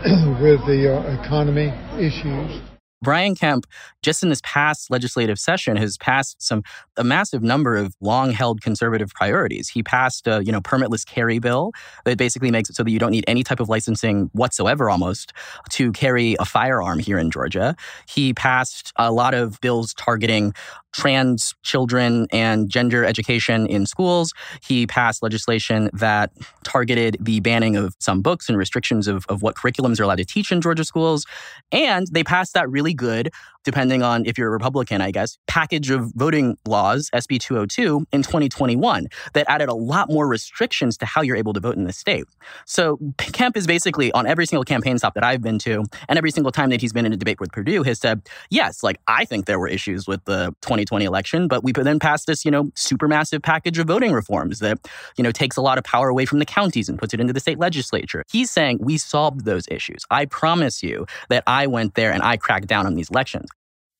with 0.43 0.67
the 0.67 0.99
uh, 0.99 1.23
economy 1.23 1.73
issues 1.97 2.61
Brian 3.03 3.35
Kemp, 3.35 3.67
just 4.03 4.23
in 4.23 4.29
this 4.29 4.41
past 4.45 4.91
legislative 4.91 5.39
session, 5.39 5.77
has 5.77 5.99
passed 5.99 6.41
some 6.41 6.63
a 6.97 7.05
massive 7.05 7.43
number 7.43 7.77
of 7.77 7.95
long-held 8.01 8.63
conservative 8.63 9.11
priorities. 9.11 9.69
He 9.69 9.83
passed 9.83 10.27
a 10.27 10.43
you 10.45 10.53
know 10.53 10.61
permitless 10.61 11.05
carry 11.05 11.39
bill 11.39 11.73
that 12.05 12.17
basically 12.17 12.51
makes 12.51 12.71
it 12.71 12.77
so 12.77 12.83
that 12.85 12.91
you 12.91 12.99
don't 12.99 13.11
need 13.11 13.25
any 13.27 13.43
type 13.43 13.61
of 13.61 13.69
licensing 13.69 14.31
whatsoever, 14.33 14.89
almost, 14.89 15.33
to 15.71 15.93
carry 15.93 16.37
a 16.39 16.45
firearm 16.45 16.99
here 16.99 17.19
in 17.19 17.31
Georgia. 17.31 17.77
He 18.09 18.33
passed 18.33 18.93
a 18.97 19.13
lot 19.13 19.35
of 19.35 19.61
bills 19.61 19.93
targeting 19.95 20.55
trans 20.93 21.55
children 21.63 22.27
and 22.33 22.69
gender 22.69 23.05
education 23.05 23.67
in 23.67 23.87
schools. 23.87 24.33
He 24.63 24.87
passed 24.87 25.23
legislation 25.23 25.91
that 25.93 26.33
targeted 26.63 27.17
the 27.21 27.41
banning 27.41 27.77
of 27.77 27.95
some 27.99 28.23
books 28.23 28.49
and 28.49 28.59
restrictions 28.59 29.09
of, 29.09 29.25
of 29.29 29.43
what 29.43 29.57
curriculums 29.57 30.01
are 30.01 30.05
allowed 30.05 30.17
to 30.17 30.25
teach 30.25 30.53
in 30.53 30.61
Georgia 30.61 30.85
schools. 30.85 31.25
And 31.71 32.07
they 32.11 32.25
passed 32.25 32.55
that 32.55 32.69
really 32.71 32.95
good 32.95 33.31
depending 33.65 34.03
on 34.03 34.27
if 34.27 34.37
you're 34.37 34.49
a 34.49 34.51
Republican, 34.51 35.01
I 35.01 35.11
guess, 35.11 35.39
package 35.47 35.91
of 35.91 36.13
voting 36.15 36.57
laws, 36.67 37.11
SB 37.15 37.41
202, 37.41 38.07
in 38.13 38.23
2021 38.23 39.07
that 39.35 39.47
added 39.49 39.69
a 39.69 39.75
lot 39.75 40.11
more 40.11 40.27
restrictions 40.27 40.97
to 40.99 41.07
how 41.07 41.23
you're 41.23 41.37
able 41.37 41.53
to 41.53 41.61
vote 41.61 41.77
in 41.77 41.85
the 41.85 41.93
state. 41.93 42.25
So 42.67 42.99
Kemp 43.19 43.57
is 43.57 43.67
basically 43.67 44.13
on 44.13 44.27
every 44.27 44.47
single 44.47 44.65
campaign 44.65 44.99
stop 44.99 45.15
that 45.15 45.25
I've 45.25 45.43
been 45.43 45.59
to, 45.61 45.85
and 46.09 46.19
every 46.19 46.31
single 46.31 46.53
time 46.53 46.71
that 46.71 46.81
he's 46.81 46.93
been 46.93 47.07
in 47.07 47.13
a 47.13 47.17
debate 47.17 47.41
with 47.41 47.53
Perdue, 47.53 47.83
has 47.83 47.99
said, 47.99 48.23
yes, 48.51 48.83
like 48.83 48.99
I 49.07 49.25
think 49.25 49.47
there 49.47 49.59
were 49.59 49.69
issues 49.69 50.07
with 50.07 50.25
the 50.25 50.55
2020 50.85 51.05
election, 51.05 51.49
but 51.49 51.65
we 51.65 51.73
then 51.73 51.99
passed 51.99 52.27
this, 52.27 52.45
you 52.45 52.51
know, 52.51 52.65
supermassive 52.75 53.43
package 53.43 53.79
of 53.79 53.87
voting 53.87 54.13
reforms 54.13 54.59
that, 54.61 54.79
you 55.17 55.25
know, 55.25 55.33
takes 55.33 55.57
a 55.57 55.63
lot 55.63 55.79
of 55.79 55.85
power 55.85 56.09
away 56.09 56.27
from 56.27 56.39
the 56.39 56.45
counties 56.45 56.89
and 56.89 56.99
puts 56.99 57.15
it 57.15 57.21
into 57.21 57.33
the 57.33 57.41
state 57.41 57.59
legislature. 57.59 58.25
He's 58.31 58.51
saying 58.51 58.79
we 58.81 58.99
solved 58.99 59.45
those 59.45 59.67
issues. 59.69 60.05
I 60.11 60.27
promise 60.27 60.83
you 60.83 61.07
that 61.29 61.43
I 61.47 61.67
went 61.67 61.95
there 61.95 62.13
and 62.13 62.23
I 62.23 62.37
cracked 62.37 62.67
down 62.67 62.87
on 62.87 62.95
these 62.95 63.11
elections. 63.11 63.49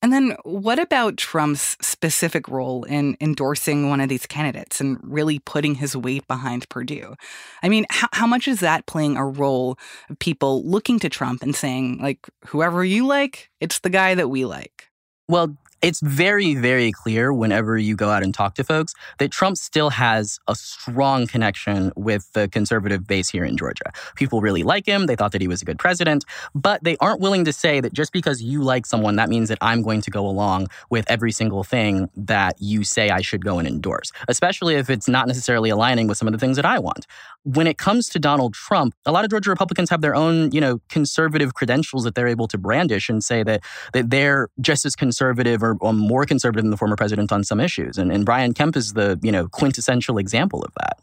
And 0.03 0.13
then 0.13 0.37
what 0.43 0.81
about 0.81 1.17
Trump's 1.17 1.77
specific 1.81 2.49
role 2.49 2.83
in 2.85 3.17
endorsing 3.21 3.89
one 3.89 4.01
of 4.01 4.09
these 4.09 4.27
candidates 4.27 4.81
and 4.81 4.99
really 5.01 5.39
putting 5.39 5.77
his 5.77 5.97
weight 5.97 6.27
behind 6.27 6.69
Perdue? 6.69 7.15
I 7.63 7.69
mean, 7.69 7.87
how, 7.89 8.09
how 8.13 8.27
much 8.27 8.49
is 8.49 8.59
that 8.61 8.87
playing 8.87 9.17
a 9.17 9.25
role 9.25 9.79
of 10.11 10.19
people 10.19 10.65
looking 10.65 10.99
to 10.99 11.09
Trump 11.09 11.41
and 11.43 11.55
saying, 11.55 12.01
like, 12.03 12.19
whoever 12.47 12.85
you 12.85 13.07
like, 13.07 13.49
it's 13.61 13.79
the 13.79 13.91
guy 13.91 14.17
that 14.17 14.29
we 14.29 14.45
like? 14.45 14.91
Well, 15.29 15.57
it's 15.83 16.01
very, 16.01 16.55
very 16.55 16.93
clear 16.93 17.33
whenever 17.33 17.77
you 17.77 17.97
go 17.97 18.09
out 18.09 18.23
and 18.23 18.33
talk 18.33 18.55
to 18.55 18.65
folks 18.65 18.95
that 19.19 19.33
Trump 19.33 19.57
still 19.57 19.91
has 19.91 20.39
a 20.47 20.55
strong 20.55 21.27
connection 21.27 21.93
with 21.97 22.33
the 22.35 22.49
conservative 22.49 23.05
base 23.07 23.29
here 23.29 23.45
in 23.45 23.57
Georgia. 23.57 23.93
People 24.15 24.41
really 24.41 24.63
like 24.63 24.87
him. 24.87 25.07
They 25.07 25.17
thought 25.17 25.33
that 25.33 25.41
he 25.41 25.49
was 25.49 25.61
a 25.61 25.65
good 25.65 25.81
president, 25.81 26.25
but 26.55 26.83
they 26.85 26.97
aren't 26.99 27.21
willing 27.21 27.45
to 27.47 27.53
say 27.53 27.81
that 27.81 27.93
just 27.93 28.13
because 28.13 28.41
you 28.41 28.63
like 28.63 28.87
someone, 28.87 29.17
that 29.17 29.29
means 29.29 29.49
that 29.49 29.59
I'm 29.61 29.83
going 29.83 30.01
to 30.03 30.11
go 30.11 30.25
along 30.25 30.69
with 30.89 31.05
every 31.11 31.33
single 31.33 31.65
thing 31.65 32.09
that 32.17 32.57
you 32.61 32.85
say 32.85 33.11
I 33.11 33.21
should 33.21 33.45
go 33.45 33.59
and 33.59 33.67
endorse, 33.67 34.13
especially 34.29 34.77
if 34.77 34.89
it's 34.89 35.09
not 35.09 35.27
necessarily 35.27 35.71
aligning 35.71 36.07
with 36.07 36.17
some 36.17 36.29
of 36.29 36.33
the 36.33 36.39
things 36.39 36.57
that 36.57 36.65
I 36.65 36.79
want. 36.79 37.09
When 37.43 37.67
it 37.67 37.77
comes 37.77 38.09
to 38.11 38.21
Donald 38.21 38.55
Trump, 38.55 38.95
a 39.05 39.11
lot 39.11 39.25
of 39.25 39.31
Georgia 39.31 39.51
Republicans 39.51 39.91
have 39.91 40.01
their 40.01 40.15
own, 40.15 40.53
you 40.53 40.61
know, 40.61 40.81
conservative 40.89 41.55
credentials 41.55 42.05
that 42.05 42.15
they're 42.15 42.29
able 42.29 42.47
to 42.49 42.57
brandish 42.59 43.09
and 43.09 43.25
say 43.25 43.43
that, 43.43 43.65
that 43.95 44.11
they're 44.11 44.49
just 44.61 44.87
as 44.87 44.95
conservative 44.95 45.61
or 45.61 45.72
or, 45.81 45.89
um, 45.89 45.99
more 45.99 46.25
conservative 46.25 46.63
than 46.63 46.71
the 46.71 46.77
former 46.77 46.97
president 46.97 47.33
on 47.33 47.45
some 47.45 47.61
issues. 47.61 47.99
And, 47.99 48.13
and 48.13 48.25
Brian 48.25 48.55
Kemp 48.55 48.77
is 48.77 48.93
the 48.95 49.19
you 49.23 49.33
know 49.33 49.49
quintessential 49.49 50.19
example 50.19 50.63
of 50.63 50.73
that. 50.81 50.99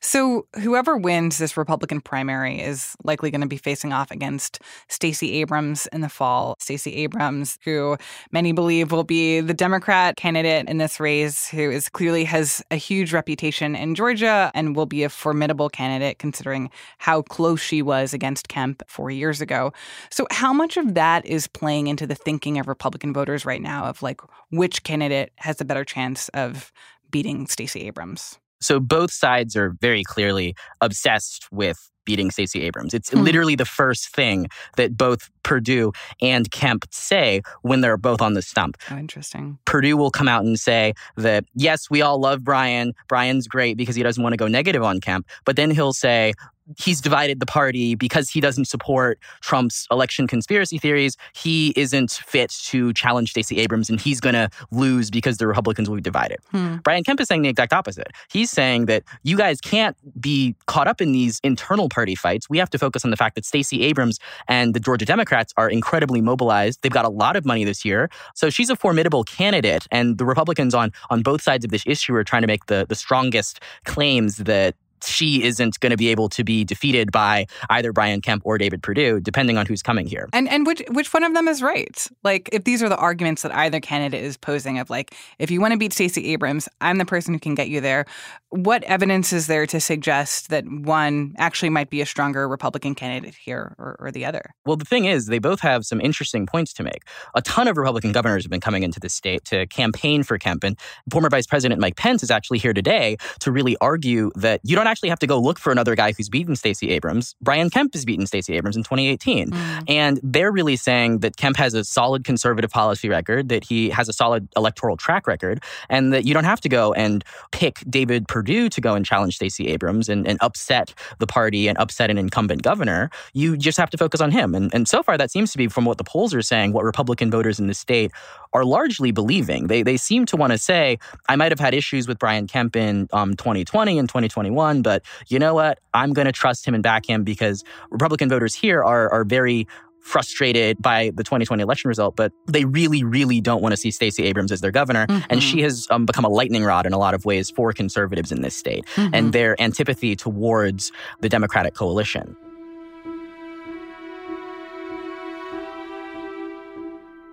So, 0.00 0.46
whoever 0.60 0.96
wins 0.96 1.38
this 1.38 1.56
Republican 1.56 2.00
primary 2.00 2.60
is 2.60 2.96
likely 3.04 3.30
going 3.30 3.40
to 3.40 3.46
be 3.46 3.56
facing 3.56 3.92
off 3.92 4.10
against 4.10 4.60
Stacey 4.88 5.32
Abrams 5.40 5.86
in 5.88 6.00
the 6.00 6.08
fall. 6.08 6.56
Stacey 6.58 6.94
Abrams, 6.96 7.58
who 7.64 7.96
many 8.32 8.52
believe 8.52 8.92
will 8.92 9.04
be 9.04 9.40
the 9.40 9.54
Democrat 9.54 10.16
candidate 10.16 10.68
in 10.68 10.78
this 10.78 11.00
race, 11.00 11.48
who 11.48 11.70
is 11.70 11.88
clearly 11.88 12.24
has 12.24 12.62
a 12.70 12.76
huge 12.76 13.12
reputation 13.12 13.74
in 13.74 13.94
Georgia 13.94 14.50
and 14.54 14.74
will 14.76 14.86
be 14.86 15.02
a 15.04 15.08
formidable 15.08 15.68
candidate 15.68 16.18
considering 16.18 16.70
how 16.98 17.22
close 17.22 17.60
she 17.60 17.82
was 17.82 18.12
against 18.12 18.48
Kemp 18.48 18.82
four 18.88 19.10
years 19.10 19.40
ago. 19.40 19.72
So, 20.10 20.26
how 20.30 20.52
much 20.52 20.76
of 20.76 20.94
that 20.94 21.24
is 21.26 21.46
playing 21.46 21.86
into 21.86 22.06
the 22.06 22.14
thinking 22.14 22.58
of 22.58 22.68
Republican 22.68 23.12
voters 23.12 23.44
right 23.44 23.62
now 23.62 23.84
of 23.84 24.02
like 24.02 24.20
which 24.50 24.82
candidate 24.82 25.32
has 25.36 25.60
a 25.60 25.64
better 25.64 25.84
chance 25.84 26.28
of 26.30 26.72
beating 27.10 27.46
Stacey 27.46 27.86
Abrams? 27.86 28.38
So 28.60 28.80
both 28.80 29.10
sides 29.10 29.56
are 29.56 29.70
very 29.80 30.04
clearly 30.04 30.54
obsessed 30.80 31.46
with 31.50 31.90
beating 32.04 32.30
Stacey 32.30 32.62
Abrams. 32.62 32.94
It's 32.94 33.10
hmm. 33.10 33.20
literally 33.20 33.54
the 33.54 33.64
first 33.64 34.08
thing 34.08 34.48
that 34.76 34.96
both 34.96 35.30
Perdue 35.42 35.92
and 36.20 36.50
Kemp 36.50 36.84
say 36.90 37.42
when 37.62 37.82
they're 37.82 37.96
both 37.96 38.20
on 38.20 38.34
the 38.34 38.42
stump. 38.42 38.76
Oh, 38.90 38.96
interesting. 38.96 39.58
Perdue 39.64 39.96
will 39.96 40.10
come 40.10 40.28
out 40.28 40.44
and 40.44 40.58
say 40.58 40.94
that, 41.16 41.44
yes, 41.54 41.88
we 41.90 42.02
all 42.02 42.18
love 42.18 42.42
Brian. 42.42 42.94
Brian's 43.08 43.46
great 43.46 43.76
because 43.76 43.96
he 43.96 44.02
doesn't 44.02 44.22
want 44.22 44.32
to 44.32 44.38
go 44.38 44.48
negative 44.48 44.82
on 44.82 45.00
Kemp. 45.00 45.28
But 45.44 45.56
then 45.56 45.70
he'll 45.70 45.92
say, 45.92 46.32
he's 46.78 47.00
divided 47.00 47.40
the 47.40 47.46
party 47.46 47.94
because 47.94 48.30
he 48.30 48.40
doesn't 48.40 48.66
support 48.66 49.18
Trump's 49.40 49.86
election 49.90 50.26
conspiracy 50.26 50.78
theories. 50.78 51.16
He 51.34 51.72
isn't 51.76 52.10
fit 52.10 52.50
to 52.66 52.92
challenge 52.92 53.30
Stacey 53.30 53.58
Abrams 53.58 53.90
and 53.90 54.00
he's 54.00 54.20
going 54.20 54.34
to 54.34 54.50
lose 54.70 55.10
because 55.10 55.38
the 55.38 55.46
Republicans 55.46 55.88
will 55.88 55.96
be 55.96 56.02
divided. 56.02 56.38
Hmm. 56.50 56.76
Brian 56.78 57.04
Kemp 57.04 57.20
is 57.20 57.28
saying 57.28 57.42
the 57.42 57.48
exact 57.48 57.72
opposite. 57.72 58.08
He's 58.30 58.50
saying 58.50 58.86
that 58.86 59.02
you 59.22 59.36
guys 59.36 59.60
can't 59.60 59.96
be 60.20 60.54
caught 60.66 60.86
up 60.86 61.00
in 61.00 61.12
these 61.12 61.40
internal 61.42 61.88
party 61.88 62.14
fights. 62.14 62.48
We 62.48 62.58
have 62.58 62.70
to 62.70 62.78
focus 62.78 63.04
on 63.04 63.10
the 63.10 63.16
fact 63.16 63.34
that 63.34 63.44
Stacey 63.44 63.82
Abrams 63.82 64.18
and 64.48 64.74
the 64.74 64.80
Georgia 64.80 65.04
Democrats 65.04 65.52
are 65.56 65.68
incredibly 65.68 66.20
mobilized. 66.20 66.82
They've 66.82 66.92
got 66.92 67.04
a 67.04 67.10
lot 67.10 67.36
of 67.36 67.44
money 67.44 67.64
this 67.64 67.84
year. 67.84 68.10
So 68.34 68.50
she's 68.50 68.70
a 68.70 68.76
formidable 68.76 69.24
candidate 69.24 69.86
and 69.90 70.18
the 70.18 70.24
Republicans 70.24 70.74
on 70.74 70.92
on 71.10 71.22
both 71.22 71.42
sides 71.42 71.64
of 71.64 71.70
this 71.70 71.82
issue 71.86 72.14
are 72.14 72.24
trying 72.24 72.42
to 72.42 72.48
make 72.48 72.66
the 72.66 72.86
the 72.88 72.94
strongest 72.94 73.60
claims 73.84 74.36
that 74.38 74.74
she 75.04 75.42
isn't 75.42 75.78
going 75.80 75.90
to 75.90 75.96
be 75.96 76.08
able 76.08 76.28
to 76.30 76.44
be 76.44 76.64
defeated 76.64 77.12
by 77.12 77.46
either 77.70 77.92
Brian 77.92 78.20
Kemp 78.20 78.42
or 78.44 78.58
David 78.58 78.82
Perdue, 78.82 79.20
depending 79.20 79.56
on 79.56 79.66
who's 79.66 79.82
coming 79.82 80.06
here. 80.06 80.28
And 80.32 80.48
and 80.48 80.66
which 80.66 80.82
which 80.90 81.12
one 81.12 81.24
of 81.24 81.34
them 81.34 81.48
is 81.48 81.62
right? 81.62 82.06
Like, 82.24 82.48
if 82.52 82.64
these 82.64 82.82
are 82.82 82.88
the 82.88 82.96
arguments 82.96 83.42
that 83.42 83.54
either 83.54 83.80
candidate 83.80 84.22
is 84.22 84.36
posing 84.36 84.78
of 84.78 84.90
like, 84.90 85.14
if 85.38 85.50
you 85.50 85.60
want 85.60 85.72
to 85.72 85.78
beat 85.78 85.92
Stacey 85.92 86.32
Abrams, 86.32 86.68
I'm 86.80 86.98
the 86.98 87.04
person 87.04 87.34
who 87.34 87.40
can 87.40 87.54
get 87.54 87.68
you 87.68 87.80
there. 87.80 88.06
What 88.50 88.82
evidence 88.84 89.32
is 89.32 89.46
there 89.46 89.66
to 89.66 89.80
suggest 89.80 90.50
that 90.50 90.64
one 90.66 91.34
actually 91.38 91.70
might 91.70 91.88
be 91.88 92.00
a 92.00 92.06
stronger 92.06 92.48
Republican 92.48 92.96
candidate 92.96 93.34
here 93.34 93.76
or, 93.78 93.96
or 94.00 94.10
the 94.10 94.24
other? 94.24 94.54
Well, 94.66 94.76
the 94.76 94.84
thing 94.84 95.04
is, 95.04 95.26
they 95.26 95.38
both 95.38 95.60
have 95.60 95.84
some 95.84 96.00
interesting 96.00 96.46
points 96.46 96.72
to 96.74 96.82
make. 96.82 97.04
A 97.34 97.42
ton 97.42 97.68
of 97.68 97.76
Republican 97.76 98.12
governors 98.12 98.42
have 98.42 98.50
been 98.50 98.60
coming 98.60 98.82
into 98.82 98.98
the 98.98 99.08
state 99.08 99.44
to 99.46 99.66
campaign 99.68 100.24
for 100.24 100.36
Kemp, 100.36 100.64
and 100.64 100.76
former 101.12 101.28
Vice 101.30 101.46
President 101.46 101.80
Mike 101.80 101.96
Pence 101.96 102.22
is 102.22 102.30
actually 102.30 102.58
here 102.58 102.72
today 102.72 103.16
to 103.38 103.52
really 103.52 103.76
argue 103.80 104.30
that 104.34 104.60
you 104.64 104.74
don't 104.74 104.86
actually 104.90 105.08
have 105.08 105.18
to 105.20 105.26
go 105.26 105.38
look 105.38 105.58
for 105.58 105.72
another 105.72 105.94
guy 105.94 106.12
who's 106.12 106.28
beaten 106.28 106.56
Stacey 106.56 106.90
Abrams. 106.90 107.34
Brian 107.40 107.70
Kemp 107.70 107.94
has 107.94 108.04
beaten 108.04 108.26
Stacey 108.26 108.54
Abrams 108.54 108.76
in 108.76 108.82
2018. 108.82 109.50
Mm. 109.50 109.84
And 109.88 110.20
they're 110.22 110.52
really 110.52 110.76
saying 110.76 111.18
that 111.18 111.36
Kemp 111.36 111.56
has 111.56 111.74
a 111.74 111.84
solid 111.84 112.24
conservative 112.24 112.70
policy 112.70 113.08
record, 113.08 113.48
that 113.48 113.64
he 113.64 113.90
has 113.90 114.08
a 114.08 114.12
solid 114.12 114.48
electoral 114.56 114.96
track 114.96 115.26
record, 115.26 115.62
and 115.88 116.12
that 116.12 116.24
you 116.24 116.34
don't 116.34 116.44
have 116.44 116.60
to 116.62 116.68
go 116.68 116.92
and 116.94 117.24
pick 117.52 117.82
David 117.88 118.28
Perdue 118.28 118.68
to 118.68 118.80
go 118.80 118.94
and 118.94 119.04
challenge 119.04 119.36
Stacey 119.36 119.68
Abrams 119.68 120.08
and, 120.08 120.26
and 120.26 120.38
upset 120.40 120.94
the 121.18 121.26
party 121.26 121.68
and 121.68 121.78
upset 121.78 122.10
an 122.10 122.18
incumbent 122.18 122.62
governor. 122.62 123.10
You 123.32 123.56
just 123.56 123.78
have 123.78 123.90
to 123.90 123.98
focus 123.98 124.20
on 124.20 124.30
him. 124.30 124.54
And, 124.54 124.74
and 124.74 124.88
so 124.88 125.02
far, 125.02 125.16
that 125.18 125.30
seems 125.30 125.52
to 125.52 125.58
be, 125.58 125.68
from 125.68 125.84
what 125.84 125.98
the 125.98 126.04
polls 126.04 126.34
are 126.34 126.42
saying, 126.42 126.72
what 126.72 126.84
Republican 126.84 127.30
voters 127.30 127.58
in 127.58 127.66
the 127.66 127.74
state 127.74 128.10
are 128.52 128.64
largely 128.64 129.10
believing. 129.10 129.68
They, 129.68 129.82
they 129.82 129.96
seem 129.96 130.26
to 130.26 130.36
want 130.36 130.52
to 130.52 130.58
say, 130.58 130.98
I 131.28 131.36
might 131.36 131.52
have 131.52 131.60
had 131.60 131.74
issues 131.74 132.08
with 132.08 132.18
Brian 132.18 132.46
Kemp 132.46 132.76
in 132.76 133.08
um, 133.12 133.34
2020 133.36 133.98
and 133.98 134.08
2021, 134.08 134.79
but 134.82 135.02
you 135.28 135.38
know 135.38 135.54
what? 135.54 135.78
I'm 135.94 136.12
going 136.12 136.26
to 136.26 136.32
trust 136.32 136.66
him 136.66 136.74
and 136.74 136.82
back 136.82 137.08
him 137.08 137.24
because 137.24 137.64
Republican 137.90 138.28
voters 138.28 138.54
here 138.54 138.82
are, 138.82 139.10
are 139.10 139.24
very 139.24 139.66
frustrated 140.00 140.80
by 140.80 141.10
the 141.14 141.22
2020 141.22 141.62
election 141.62 141.88
result, 141.88 142.16
but 142.16 142.32
they 142.46 142.64
really, 142.64 143.04
really 143.04 143.40
don't 143.40 143.62
want 143.62 143.72
to 143.72 143.76
see 143.76 143.90
Stacey 143.90 144.24
Abrams 144.24 144.50
as 144.50 144.60
their 144.60 144.70
governor. 144.70 145.06
Mm-hmm. 145.06 145.26
And 145.30 145.42
she 145.42 145.60
has 145.62 145.86
um, 145.90 146.06
become 146.06 146.24
a 146.24 146.28
lightning 146.28 146.64
rod 146.64 146.86
in 146.86 146.92
a 146.92 146.98
lot 146.98 147.14
of 147.14 147.24
ways 147.24 147.50
for 147.50 147.72
conservatives 147.72 148.32
in 148.32 148.42
this 148.42 148.56
state 148.56 148.86
mm-hmm. 148.94 149.14
and 149.14 149.32
their 149.32 149.60
antipathy 149.60 150.16
towards 150.16 150.90
the 151.20 151.28
Democratic 151.28 151.74
coalition. 151.74 152.36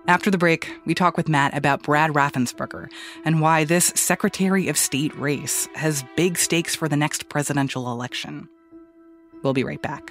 After 0.08 0.30
the 0.30 0.38
break, 0.38 0.70
we 0.86 0.94
talk 0.94 1.18
with 1.18 1.28
Matt 1.28 1.54
about 1.54 1.82
Brad 1.82 2.12
Raffensperger 2.12 2.88
and 3.26 3.42
why 3.42 3.64
this 3.64 3.92
Secretary 3.94 4.68
of 4.68 4.78
State 4.78 5.14
race 5.18 5.68
has 5.74 6.02
big 6.16 6.38
stakes 6.38 6.74
for 6.74 6.88
the 6.88 6.96
next 6.96 7.28
presidential 7.28 7.92
election. 7.92 8.48
We'll 9.42 9.52
be 9.52 9.64
right 9.64 9.82
back. 9.82 10.10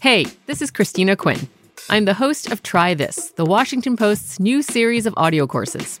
Hey, 0.00 0.26
this 0.46 0.62
is 0.62 0.72
Christina 0.72 1.14
Quinn. 1.14 1.48
I'm 1.88 2.06
the 2.06 2.14
host 2.14 2.50
of 2.50 2.64
Try 2.64 2.94
This, 2.94 3.30
the 3.36 3.44
Washington 3.44 3.96
Post's 3.96 4.40
new 4.40 4.62
series 4.62 5.06
of 5.06 5.14
audio 5.16 5.46
courses. 5.46 6.00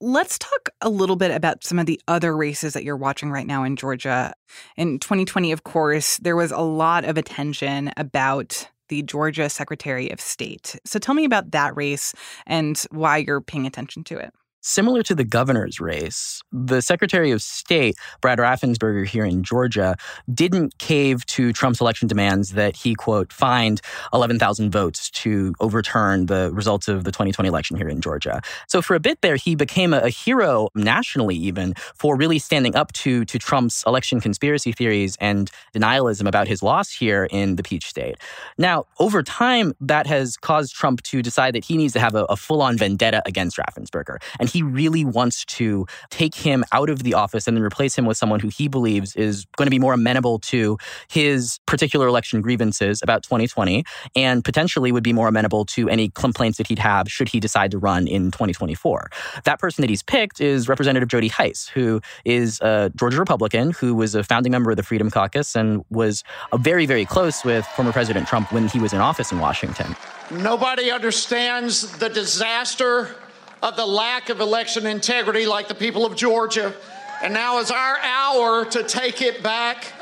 let's 0.00 0.38
talk 0.38 0.70
a 0.80 0.88
little 0.88 1.16
bit 1.16 1.30
about 1.30 1.62
some 1.62 1.78
of 1.78 1.86
the 1.86 2.00
other 2.08 2.36
races 2.36 2.72
that 2.72 2.84
you're 2.84 2.96
watching 2.96 3.30
right 3.30 3.46
now 3.46 3.64
in 3.64 3.76
Georgia. 3.76 4.32
In 4.76 4.98
2020, 4.98 5.52
of 5.52 5.64
course, 5.64 6.16
there 6.18 6.36
was 6.36 6.50
a 6.50 6.60
lot 6.60 7.04
of 7.04 7.18
attention 7.18 7.92
about 7.96 8.68
the 8.88 9.02
Georgia 9.02 9.48
Secretary 9.48 10.10
of 10.10 10.20
State. 10.20 10.76
So 10.84 10.98
tell 10.98 11.14
me 11.14 11.24
about 11.24 11.52
that 11.52 11.76
race 11.76 12.14
and 12.46 12.82
why 12.90 13.18
you're 13.18 13.40
paying 13.40 13.66
attention 13.66 14.02
to 14.04 14.18
it. 14.18 14.34
Similar 14.62 15.02
to 15.04 15.14
the 15.14 15.24
governor's 15.24 15.80
race, 15.80 16.42
the 16.52 16.82
Secretary 16.82 17.30
of 17.30 17.40
State, 17.40 17.96
Brad 18.20 18.38
Raffensperger 18.38 19.06
here 19.06 19.24
in 19.24 19.42
Georgia, 19.42 19.96
didn't 20.32 20.76
cave 20.76 21.24
to 21.26 21.52
Trump's 21.54 21.80
election 21.80 22.08
demands 22.08 22.50
that 22.52 22.76
he, 22.76 22.94
quote, 22.94 23.32
find 23.32 23.80
11,000 24.12 24.70
votes 24.70 25.08
to 25.10 25.54
overturn 25.60 26.26
the 26.26 26.50
results 26.52 26.88
of 26.88 27.04
the 27.04 27.10
2020 27.10 27.48
election 27.48 27.76
here 27.78 27.88
in 27.88 28.02
Georgia. 28.02 28.42
So 28.68 28.82
for 28.82 28.94
a 28.94 29.00
bit 29.00 29.22
there, 29.22 29.36
he 29.36 29.54
became 29.54 29.94
a, 29.94 30.00
a 30.00 30.08
hero 30.10 30.68
nationally 30.74 31.36
even 31.36 31.72
for 31.94 32.14
really 32.14 32.38
standing 32.38 32.76
up 32.76 32.92
to, 32.92 33.24
to 33.24 33.38
Trump's 33.38 33.82
election 33.86 34.20
conspiracy 34.20 34.72
theories 34.72 35.16
and 35.20 35.50
denialism 35.74 36.28
about 36.28 36.48
his 36.48 36.62
loss 36.62 36.90
here 36.92 37.26
in 37.30 37.56
the 37.56 37.62
Peach 37.62 37.86
State. 37.86 38.16
Now, 38.58 38.84
over 38.98 39.22
time, 39.22 39.72
that 39.80 40.06
has 40.06 40.36
caused 40.36 40.74
Trump 40.74 41.02
to 41.04 41.22
decide 41.22 41.54
that 41.54 41.64
he 41.64 41.78
needs 41.78 41.94
to 41.94 42.00
have 42.00 42.14
a, 42.14 42.24
a 42.24 42.36
full-on 42.36 42.76
vendetta 42.76 43.22
against 43.24 43.56
Raffensperger. 43.56 44.18
And 44.38 44.49
he 44.50 44.62
really 44.62 45.04
wants 45.04 45.44
to 45.44 45.86
take 46.10 46.34
him 46.34 46.64
out 46.72 46.90
of 46.90 47.02
the 47.02 47.14
office 47.14 47.46
and 47.46 47.56
then 47.56 47.64
replace 47.64 47.96
him 47.96 48.06
with 48.06 48.16
someone 48.16 48.40
who 48.40 48.48
he 48.48 48.68
believes 48.68 49.14
is 49.16 49.46
going 49.56 49.66
to 49.66 49.70
be 49.70 49.78
more 49.78 49.92
amenable 49.92 50.38
to 50.38 50.76
his 51.08 51.58
particular 51.66 52.06
election 52.06 52.40
grievances 52.40 53.00
about 53.02 53.22
2020 53.22 53.84
and 54.16 54.44
potentially 54.44 54.92
would 54.92 55.02
be 55.02 55.12
more 55.12 55.28
amenable 55.28 55.64
to 55.64 55.88
any 55.88 56.08
complaints 56.10 56.58
that 56.58 56.66
he'd 56.66 56.78
have 56.78 57.10
should 57.10 57.28
he 57.28 57.40
decide 57.40 57.70
to 57.70 57.78
run 57.78 58.06
in 58.06 58.30
2024. 58.30 59.10
That 59.44 59.58
person 59.58 59.82
that 59.82 59.90
he's 59.90 60.02
picked 60.02 60.40
is 60.40 60.68
Representative 60.68 61.08
Jody 61.08 61.28
Hice, 61.28 61.68
who 61.68 62.00
is 62.24 62.60
a 62.60 62.90
Georgia 62.96 63.18
Republican 63.18 63.70
who 63.72 63.94
was 63.94 64.14
a 64.14 64.22
founding 64.22 64.52
member 64.52 64.70
of 64.70 64.76
the 64.76 64.82
Freedom 64.82 65.10
Caucus 65.10 65.54
and 65.54 65.84
was 65.90 66.24
very, 66.56 66.86
very 66.86 67.04
close 67.04 67.44
with 67.44 67.64
former 67.66 67.92
President 67.92 68.26
Trump 68.26 68.52
when 68.52 68.68
he 68.68 68.78
was 68.78 68.92
in 68.92 69.00
office 69.00 69.32
in 69.32 69.38
Washington. 69.38 69.94
Nobody 70.30 70.90
understands 70.90 71.98
the 71.98 72.08
disaster 72.08 73.14
of 73.62 73.76
the 73.76 73.86
lack 73.86 74.28
of 74.28 74.40
election 74.40 74.86
integrity 74.86 75.46
like 75.46 75.68
the 75.68 75.74
people 75.74 76.06
of 76.06 76.16
Georgia. 76.16 76.74
And 77.22 77.34
now 77.34 77.58
is 77.58 77.70
our 77.70 77.98
hour 77.98 78.64
to 78.66 78.82
take 78.82 79.20
it 79.20 79.42
back. 79.42 79.92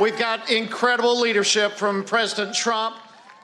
We've 0.00 0.18
got 0.18 0.50
incredible 0.50 1.20
leadership 1.20 1.72
from 1.72 2.04
President 2.04 2.54
Trump. 2.54 2.96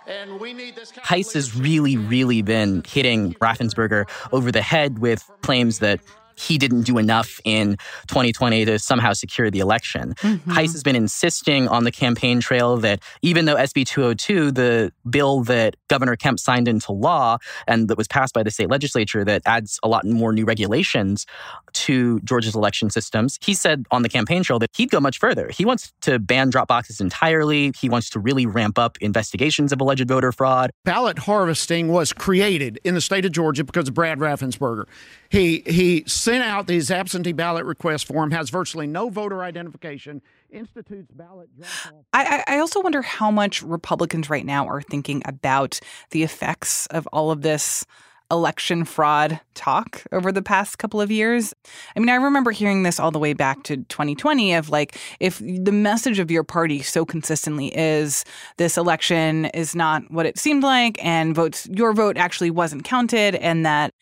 And 0.07 0.39
we 0.39 0.53
need 0.53 0.77
this. 0.77 0.93
Hice 1.03 1.33
has 1.33 1.57
really, 1.57 1.97
really 1.97 2.43
been 2.43 2.83
hitting 2.87 3.35
Raffensperger 3.35 4.09
over 4.33 4.53
the 4.53 4.61
head 4.61 4.99
with 4.99 5.29
claims 5.41 5.79
that 5.79 6.01
he 6.37 6.59
didn't 6.59 6.83
do 6.83 6.99
enough 6.99 7.41
in 7.45 7.77
2020 8.09 8.65
to 8.65 8.79
somehow 8.79 9.13
secure 9.13 9.51
the 9.51 9.61
election. 9.61 10.15
Mm-hmm. 10.15 10.51
Hice 10.51 10.73
has 10.73 10.83
been 10.83 10.97
insisting 10.97 11.69
on 11.69 11.85
the 11.85 11.93
campaign 11.93 12.41
trail 12.41 12.77
that 12.79 13.03
even 13.23 13.45
though 13.45 13.57
SB 13.57 13.87
202, 13.87 14.51
the 14.51 14.93
bill 15.09 15.43
that 15.45 15.77
Governor 15.89 16.17
Kemp 16.17 16.39
signed 16.39 16.69
into 16.69 16.93
law 16.93 17.39
and 17.67 17.89
that 17.89 17.99
was 17.99 18.09
passed 18.09 18.35
by 18.35 18.43
the 18.43 18.51
state 18.51 18.71
legislature 18.71 19.25
that 19.25 19.43
adds 19.47 19.79
a 19.83 19.89
lot 19.89 20.05
more 20.05 20.33
new 20.33 20.45
regulations 20.45 21.27
to 21.73 22.21
Georgia's 22.21 22.55
election 22.55 22.91
systems, 22.91 23.39
he 23.43 23.55
said 23.55 23.85
on 23.91 24.03
the 24.03 24.09
campaign 24.09 24.43
trail 24.43 24.59
that 24.59 24.71
he'd 24.77 24.91
go 24.91 25.01
much 25.01 25.19
further. 25.19 25.51
He 25.51 25.65
wants 25.65 25.93
to 26.03 26.19
ban 26.19 26.51
drop 26.51 26.69
boxes 26.69 27.01
entirely. 27.01 27.73
He 27.79 27.89
wants 27.89 28.11
to 28.11 28.19
really 28.19 28.47
ramp 28.47 28.79
up 28.79 28.97
investigations 29.01 29.73
of 29.73 29.81
alleged 29.81 30.09
voter 30.09 30.33
fraud. 30.33 30.71
Ballot 30.85 31.19
harvesting 31.21 31.89
was 31.89 32.13
created 32.13 32.79
in 32.85 32.95
the 32.95 33.01
state 33.01 33.25
of 33.25 33.33
Georgia 33.33 33.65
because 33.65 33.89
of 33.89 33.95
Brad 33.95 34.19
Raffensperger. 34.19 34.85
He 35.29 35.63
he 35.67 36.05
sent 36.25 36.43
out 36.43 36.67
these 36.67 36.91
absentee 36.91 37.33
ballot 37.33 37.67
request 37.67 38.07
form, 38.07 38.31
has 38.31 38.49
virtually 38.49 38.87
no 38.87 39.11
voter 39.11 39.45
identification, 39.45 40.23
institutes 40.51 41.13
ballot 41.13 41.49
drop-off. 41.55 42.05
I, 42.15 42.43
I 42.47 42.59
also 42.59 42.81
wonder 42.81 43.03
how 43.03 43.31
much 43.31 43.63
Republicans 43.63 44.31
right 44.31 44.47
now 44.47 44.67
are 44.67 44.81
thinking 44.81 45.23
about 45.27 45.79
the 46.11 46.23
effects 46.23 46.87
of 46.87 47.07
all 47.13 47.31
of 47.31 47.43
this 47.43 47.85
election 48.31 48.85
fraud 48.85 49.41
talk 49.55 50.03
over 50.13 50.33
the 50.33 50.43
past 50.43 50.79
couple 50.79 51.01
of 51.01 51.11
years. 51.11 51.55
I 51.97 52.01
mean, 52.01 52.09
I 52.09 52.17
remember 52.17 52.51
hearing 52.51 52.83
this 52.83 52.99
all 52.99 53.11
the 53.11 53.19
way 53.19 53.33
back 53.33 53.63
to 53.65 53.77
2020 53.77 54.55
of 54.55 54.71
like, 54.71 54.99
if 55.21 55.39
the 55.39 55.73
message 55.73 56.19
of 56.19 56.31
your 56.31 56.43
party 56.43 56.83
so 56.83 57.05
consistently 57.05 57.69
is 57.77 58.25
this 58.57 58.77
election 58.77 59.47
is 59.47 59.75
not 59.75 60.11
what 60.11 60.27
it 60.27 60.39
seemed 60.39 60.63
like 60.63 61.03
and 61.05 61.35
votes, 61.35 61.69
your 61.71 61.93
vote 61.93 62.17
actually 62.17 62.51
wasn't 62.51 62.85
counted. 62.85 63.37
And 63.37 63.65
that 63.65 63.93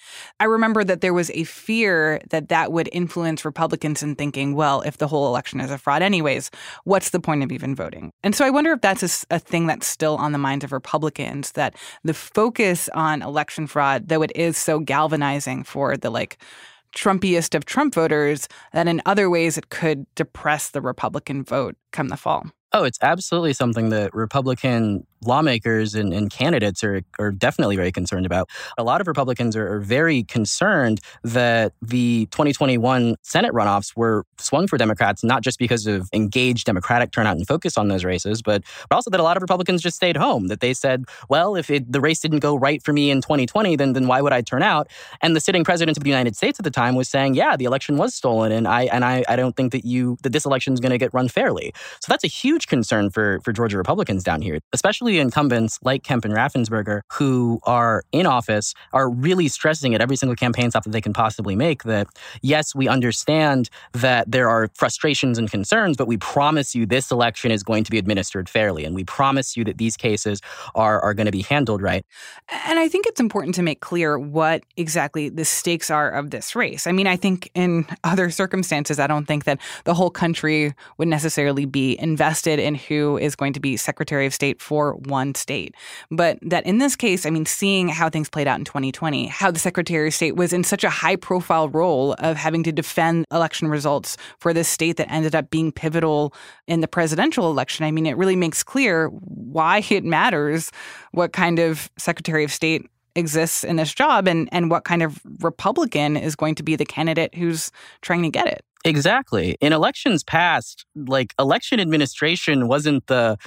I 0.40 0.44
remember 0.44 0.84
that 0.84 1.00
there 1.00 1.14
was 1.14 1.30
a 1.30 1.44
fear 1.44 2.20
that 2.30 2.48
that 2.48 2.72
would 2.72 2.88
influence 2.92 3.44
Republicans 3.44 4.02
in 4.02 4.14
thinking, 4.14 4.54
well, 4.54 4.80
if 4.82 4.98
the 4.98 5.08
whole 5.08 5.26
election 5.26 5.60
is 5.60 5.70
a 5.70 5.78
fraud 5.78 6.02
anyways, 6.02 6.50
what's 6.84 7.10
the 7.10 7.20
point 7.20 7.42
of 7.42 7.52
even 7.52 7.74
voting? 7.74 8.12
And 8.22 8.34
so 8.34 8.44
I 8.44 8.50
wonder 8.50 8.72
if 8.72 8.80
that's 8.80 9.24
a, 9.30 9.34
a 9.34 9.38
thing 9.38 9.66
that's 9.66 9.86
still 9.86 10.16
on 10.16 10.32
the 10.32 10.38
minds 10.38 10.64
of 10.64 10.72
Republicans, 10.72 11.52
that 11.52 11.74
the 12.04 12.14
focus 12.14 12.88
on 12.94 13.22
election 13.22 13.66
fraud, 13.66 14.08
though 14.12 14.22
it 14.22 14.32
is 14.34 14.56
so 14.58 14.78
galvanizing 14.78 15.64
for 15.64 15.96
the 15.96 16.10
like 16.10 16.38
Trumpiest 16.94 17.54
of 17.54 17.64
Trump 17.64 17.94
voters, 17.94 18.48
that 18.72 18.86
in 18.86 19.00
other 19.06 19.30
ways 19.30 19.56
it 19.56 19.70
could 19.70 20.06
depress 20.14 20.70
the 20.70 20.82
Republican 20.82 21.42
vote 21.42 21.76
come 21.90 22.08
the 22.08 22.16
fall. 22.16 22.44
Oh, 22.74 22.84
it's 22.84 22.98
absolutely 23.02 23.54
something 23.54 23.88
that 23.88 24.14
Republican 24.14 25.06
lawmakers 25.24 25.94
and, 25.94 26.12
and, 26.12 26.30
candidates 26.30 26.82
are, 26.82 27.02
are 27.18 27.30
definitely 27.30 27.76
very 27.76 27.92
concerned 27.92 28.24
about. 28.24 28.48
A 28.78 28.82
lot 28.82 29.00
of 29.00 29.06
Republicans 29.06 29.54
are, 29.54 29.74
are, 29.74 29.80
very 29.80 30.22
concerned 30.22 31.00
that 31.22 31.72
the 31.82 32.26
2021 32.26 33.16
Senate 33.22 33.52
runoffs 33.52 33.94
were 33.96 34.24
swung 34.38 34.66
for 34.66 34.78
Democrats, 34.78 35.22
not 35.22 35.42
just 35.42 35.58
because 35.58 35.86
of 35.86 36.08
engaged 36.12 36.64
Democratic 36.64 37.10
turnout 37.10 37.36
and 37.36 37.46
focus 37.46 37.76
on 37.76 37.88
those 37.88 38.04
races, 38.04 38.40
but, 38.40 38.62
but 38.88 38.94
also 38.96 39.10
that 39.10 39.20
a 39.20 39.22
lot 39.22 39.36
of 39.36 39.42
Republicans 39.42 39.82
just 39.82 39.96
stayed 39.96 40.16
home, 40.16 40.46
that 40.48 40.60
they 40.60 40.72
said, 40.72 41.04
well, 41.28 41.56
if 41.56 41.68
it, 41.68 41.92
the 41.92 42.00
race 42.00 42.20
didn't 42.20 42.38
go 42.38 42.54
right 42.54 42.82
for 42.82 42.92
me 42.92 43.10
in 43.10 43.20
2020, 43.20 43.76
then, 43.76 43.92
then 43.92 44.06
why 44.06 44.20
would 44.20 44.32
I 44.32 44.40
turn 44.40 44.62
out? 44.62 44.88
And 45.20 45.36
the 45.36 45.40
sitting 45.40 45.64
president 45.64 45.98
of 45.98 46.04
the 46.04 46.10
United 46.10 46.36
States 46.36 46.58
at 46.58 46.64
the 46.64 46.70
time 46.70 46.94
was 46.94 47.08
saying, 47.08 47.34
yeah, 47.34 47.56
the 47.56 47.64
election 47.64 47.96
was 47.96 48.14
stolen, 48.14 48.52
and 48.52 48.66
I, 48.66 48.84
and 48.84 49.04
I, 49.04 49.24
I 49.28 49.36
don't 49.36 49.56
think 49.56 49.72
that 49.72 49.84
you 49.84 50.16
that 50.22 50.32
this 50.32 50.44
election 50.44 50.72
is 50.72 50.80
going 50.80 50.90
to 50.90 50.98
get 50.98 51.12
run 51.12 51.28
fairly. 51.28 51.72
So 52.00 52.06
that's 52.08 52.24
a 52.24 52.28
huge 52.28 52.66
concern 52.66 53.10
for, 53.10 53.40
for 53.44 53.52
Georgia 53.52 53.76
Republicans 53.76 54.24
down 54.24 54.42
here, 54.42 54.58
especially 54.72 55.11
incumbents 55.18 55.78
like 55.82 56.02
Kemp 56.02 56.24
and 56.24 56.34
Raffensperger, 56.34 57.02
who 57.12 57.60
are 57.64 58.04
in 58.12 58.26
office, 58.26 58.74
are 58.92 59.08
really 59.08 59.48
stressing 59.48 59.94
at 59.94 60.00
every 60.00 60.16
single 60.16 60.36
campaign 60.36 60.70
stop 60.70 60.84
that 60.84 60.90
they 60.90 61.00
can 61.00 61.12
possibly 61.12 61.56
make 61.56 61.84
that, 61.84 62.06
yes, 62.42 62.74
we 62.74 62.88
understand 62.88 63.70
that 63.92 64.30
there 64.30 64.48
are 64.48 64.68
frustrations 64.74 65.38
and 65.38 65.50
concerns, 65.50 65.96
but 65.96 66.06
we 66.06 66.16
promise 66.16 66.74
you 66.74 66.86
this 66.86 67.10
election 67.10 67.50
is 67.50 67.62
going 67.62 67.84
to 67.84 67.90
be 67.90 67.98
administered 67.98 68.48
fairly. 68.48 68.84
And 68.84 68.94
we 68.94 69.04
promise 69.04 69.56
you 69.56 69.64
that 69.64 69.78
these 69.78 69.96
cases 69.96 70.40
are, 70.74 71.00
are 71.00 71.14
going 71.14 71.26
to 71.26 71.32
be 71.32 71.42
handled 71.42 71.82
right. 71.82 72.04
And 72.66 72.78
I 72.78 72.88
think 72.88 73.06
it's 73.06 73.20
important 73.20 73.54
to 73.56 73.62
make 73.62 73.80
clear 73.80 74.18
what 74.18 74.62
exactly 74.76 75.28
the 75.28 75.44
stakes 75.44 75.90
are 75.90 76.10
of 76.10 76.30
this 76.30 76.54
race. 76.54 76.86
I 76.86 76.92
mean, 76.92 77.06
I 77.06 77.16
think 77.16 77.50
in 77.54 77.86
other 78.04 78.30
circumstances, 78.30 78.98
I 78.98 79.06
don't 79.06 79.26
think 79.26 79.44
that 79.44 79.60
the 79.84 79.94
whole 79.94 80.10
country 80.10 80.74
would 80.98 81.08
necessarily 81.08 81.64
be 81.64 81.98
invested 81.98 82.58
in 82.58 82.74
who 82.74 83.18
is 83.18 83.36
going 83.36 83.52
to 83.52 83.60
be 83.60 83.76
Secretary 83.76 84.26
of 84.26 84.34
State 84.34 84.60
for 84.60 84.96
one 85.06 85.34
state. 85.34 85.74
But 86.10 86.38
that 86.42 86.66
in 86.66 86.78
this 86.78 86.96
case, 86.96 87.26
I 87.26 87.30
mean, 87.30 87.46
seeing 87.46 87.88
how 87.88 88.08
things 88.08 88.28
played 88.28 88.46
out 88.46 88.58
in 88.58 88.64
2020, 88.64 89.26
how 89.26 89.50
the 89.50 89.58
Secretary 89.58 90.08
of 90.08 90.14
State 90.14 90.36
was 90.36 90.52
in 90.52 90.64
such 90.64 90.84
a 90.84 90.90
high 90.90 91.16
profile 91.16 91.68
role 91.68 92.14
of 92.18 92.36
having 92.36 92.62
to 92.64 92.72
defend 92.72 93.26
election 93.32 93.68
results 93.68 94.16
for 94.38 94.52
this 94.52 94.68
state 94.68 94.96
that 94.96 95.10
ended 95.10 95.34
up 95.34 95.50
being 95.50 95.72
pivotal 95.72 96.34
in 96.66 96.80
the 96.80 96.88
presidential 96.88 97.50
election, 97.50 97.84
I 97.84 97.90
mean, 97.90 98.06
it 98.06 98.16
really 98.16 98.36
makes 98.36 98.62
clear 98.62 99.08
why 99.08 99.84
it 99.90 100.04
matters 100.04 100.70
what 101.12 101.32
kind 101.32 101.58
of 101.58 101.90
Secretary 101.98 102.44
of 102.44 102.52
State 102.52 102.88
exists 103.14 103.64
in 103.64 103.76
this 103.76 103.92
job 103.92 104.26
and, 104.26 104.48
and 104.52 104.70
what 104.70 104.84
kind 104.84 105.02
of 105.02 105.20
Republican 105.40 106.16
is 106.16 106.34
going 106.34 106.54
to 106.54 106.62
be 106.62 106.76
the 106.76 106.84
candidate 106.84 107.34
who's 107.34 107.70
trying 108.00 108.22
to 108.22 108.30
get 108.30 108.46
it. 108.46 108.64
Exactly. 108.84 109.56
In 109.60 109.72
elections 109.72 110.24
past, 110.24 110.84
like 110.96 111.34
election 111.38 111.78
administration 111.78 112.66
wasn't 112.66 113.06
the 113.06 113.38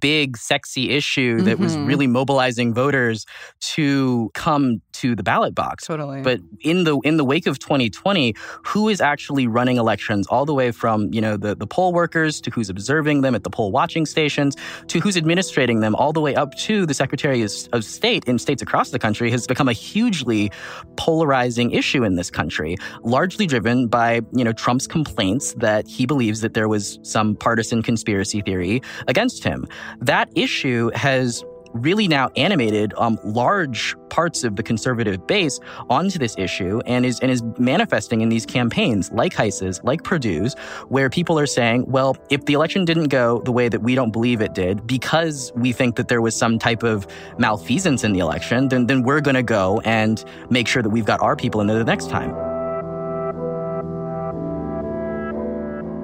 big, 0.00 0.36
sexy 0.36 0.90
issue 0.90 1.40
that 1.42 1.54
mm-hmm. 1.54 1.62
was 1.62 1.76
really 1.78 2.06
mobilizing 2.06 2.74
voters 2.74 3.26
to 3.60 4.30
come 4.34 4.80
to 4.92 5.14
the 5.14 5.22
ballot 5.22 5.54
box. 5.54 5.86
Totally. 5.86 6.22
But 6.22 6.40
in 6.60 6.84
the 6.84 6.98
in 7.00 7.16
the 7.16 7.24
wake 7.24 7.46
of 7.46 7.58
2020, 7.58 8.34
who 8.64 8.88
is 8.88 9.00
actually 9.00 9.46
running 9.46 9.76
elections 9.76 10.26
all 10.26 10.44
the 10.44 10.54
way 10.54 10.70
from, 10.72 11.12
you 11.12 11.20
know, 11.20 11.36
the, 11.36 11.54
the 11.54 11.66
poll 11.66 11.92
workers 11.92 12.40
to 12.42 12.50
who's 12.50 12.68
observing 12.68 13.22
them 13.22 13.34
at 13.34 13.44
the 13.44 13.50
poll 13.50 13.72
watching 13.72 14.06
stations 14.06 14.56
to 14.88 15.00
who's 15.00 15.16
administrating 15.16 15.80
them 15.80 15.94
all 15.94 16.12
the 16.12 16.20
way 16.20 16.34
up 16.34 16.54
to 16.56 16.86
the 16.86 16.94
Secretary 16.94 17.42
of 17.42 17.84
State 17.84 18.24
in 18.24 18.38
states 18.38 18.62
across 18.62 18.90
the 18.90 18.98
country 18.98 19.30
has 19.30 19.46
become 19.46 19.68
a 19.68 19.72
hugely 19.72 20.50
polarizing 20.96 21.70
issue 21.70 22.04
in 22.04 22.16
this 22.16 22.30
country, 22.30 22.76
largely 23.02 23.46
driven 23.46 23.88
by, 23.88 24.20
you 24.32 24.44
know, 24.44 24.52
Trump's 24.52 24.81
complaints 24.86 25.54
that 25.54 25.86
he 25.86 26.06
believes 26.06 26.40
that 26.40 26.54
there 26.54 26.68
was 26.68 26.98
some 27.02 27.36
partisan 27.36 27.82
conspiracy 27.82 28.40
theory 28.42 28.82
against 29.08 29.44
him. 29.44 29.66
That 30.00 30.28
issue 30.34 30.90
has 30.94 31.44
really 31.74 32.08
now 32.08 32.28
animated 32.36 32.92
um, 32.96 33.18
large 33.24 33.96
parts 34.10 34.44
of 34.44 34.56
the 34.56 34.62
conservative 34.62 35.26
base 35.26 35.58
onto 35.88 36.18
this 36.18 36.36
issue 36.38 36.80
and 36.86 37.06
is 37.06 37.18
and 37.20 37.30
is 37.30 37.42
manifesting 37.58 38.20
in 38.20 38.28
these 38.28 38.44
campaigns 38.44 39.10
like 39.12 39.32
Hice's, 39.32 39.80
like 39.84 40.04
Perdue's, 40.04 40.54
where 40.88 41.08
people 41.08 41.38
are 41.38 41.46
saying, 41.46 41.86
well, 41.86 42.16
if 42.30 42.44
the 42.44 42.52
election 42.52 42.84
didn't 42.84 43.08
go 43.08 43.40
the 43.44 43.52
way 43.52 43.68
that 43.68 43.82
we 43.82 43.94
don't 43.94 44.10
believe 44.10 44.40
it 44.40 44.54
did, 44.54 44.86
because 44.86 45.52
we 45.54 45.72
think 45.72 45.96
that 45.96 46.08
there 46.08 46.20
was 46.20 46.36
some 46.36 46.58
type 46.58 46.82
of 46.82 47.06
malfeasance 47.38 48.04
in 48.04 48.12
the 48.12 48.18
election, 48.18 48.68
then 48.68 48.86
then 48.86 49.02
we're 49.02 49.20
gonna 49.20 49.42
go 49.42 49.80
and 49.84 50.24
make 50.50 50.68
sure 50.68 50.82
that 50.82 50.90
we've 50.90 51.06
got 51.06 51.20
our 51.20 51.36
people 51.36 51.60
in 51.60 51.66
there 51.66 51.78
the 51.78 51.84
next 51.84 52.10
time. 52.10 52.34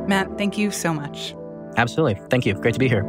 Matt, 0.09 0.38
thank 0.38 0.57
you 0.57 0.71
so 0.71 0.92
much. 0.92 1.35
Absolutely. 1.77 2.21
Thank 2.31 2.47
you. 2.47 2.55
Great 2.55 2.73
to 2.73 2.81
be 2.81 2.88
here. 2.88 3.05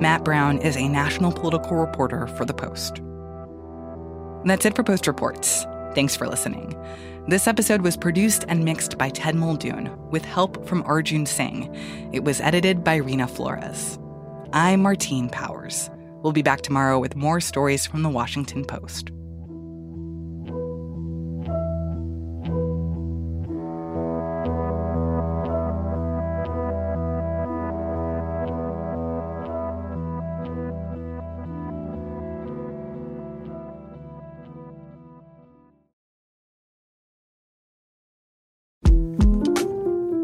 Matt 0.00 0.24
Brown 0.24 0.58
is 0.58 0.76
a 0.76 0.88
national 0.88 1.32
political 1.32 1.76
reporter 1.76 2.28
for 2.28 2.44
The 2.44 2.54
Post. 2.54 2.98
And 2.98 4.50
that's 4.50 4.64
it 4.64 4.76
for 4.76 4.84
Post 4.84 5.06
Reports. 5.06 5.66
Thanks 5.94 6.14
for 6.14 6.28
listening. 6.28 6.76
This 7.26 7.48
episode 7.48 7.80
was 7.82 7.96
produced 7.96 8.44
and 8.46 8.64
mixed 8.64 8.96
by 8.96 9.08
Ted 9.08 9.34
Muldoon 9.34 9.90
with 10.10 10.24
help 10.24 10.64
from 10.68 10.82
Arjun 10.82 11.26
Singh. 11.26 11.74
It 12.12 12.22
was 12.22 12.40
edited 12.40 12.84
by 12.84 13.00
Reena 13.00 13.28
Flores. 13.28 13.98
I'm 14.52 14.82
Martine 14.82 15.28
Powers. 15.30 15.90
We'll 16.22 16.32
be 16.32 16.42
back 16.42 16.60
tomorrow 16.60 17.00
with 17.00 17.16
more 17.16 17.40
stories 17.40 17.86
from 17.86 18.02
the 18.02 18.08
Washington 18.08 18.64
Post. 18.64 19.10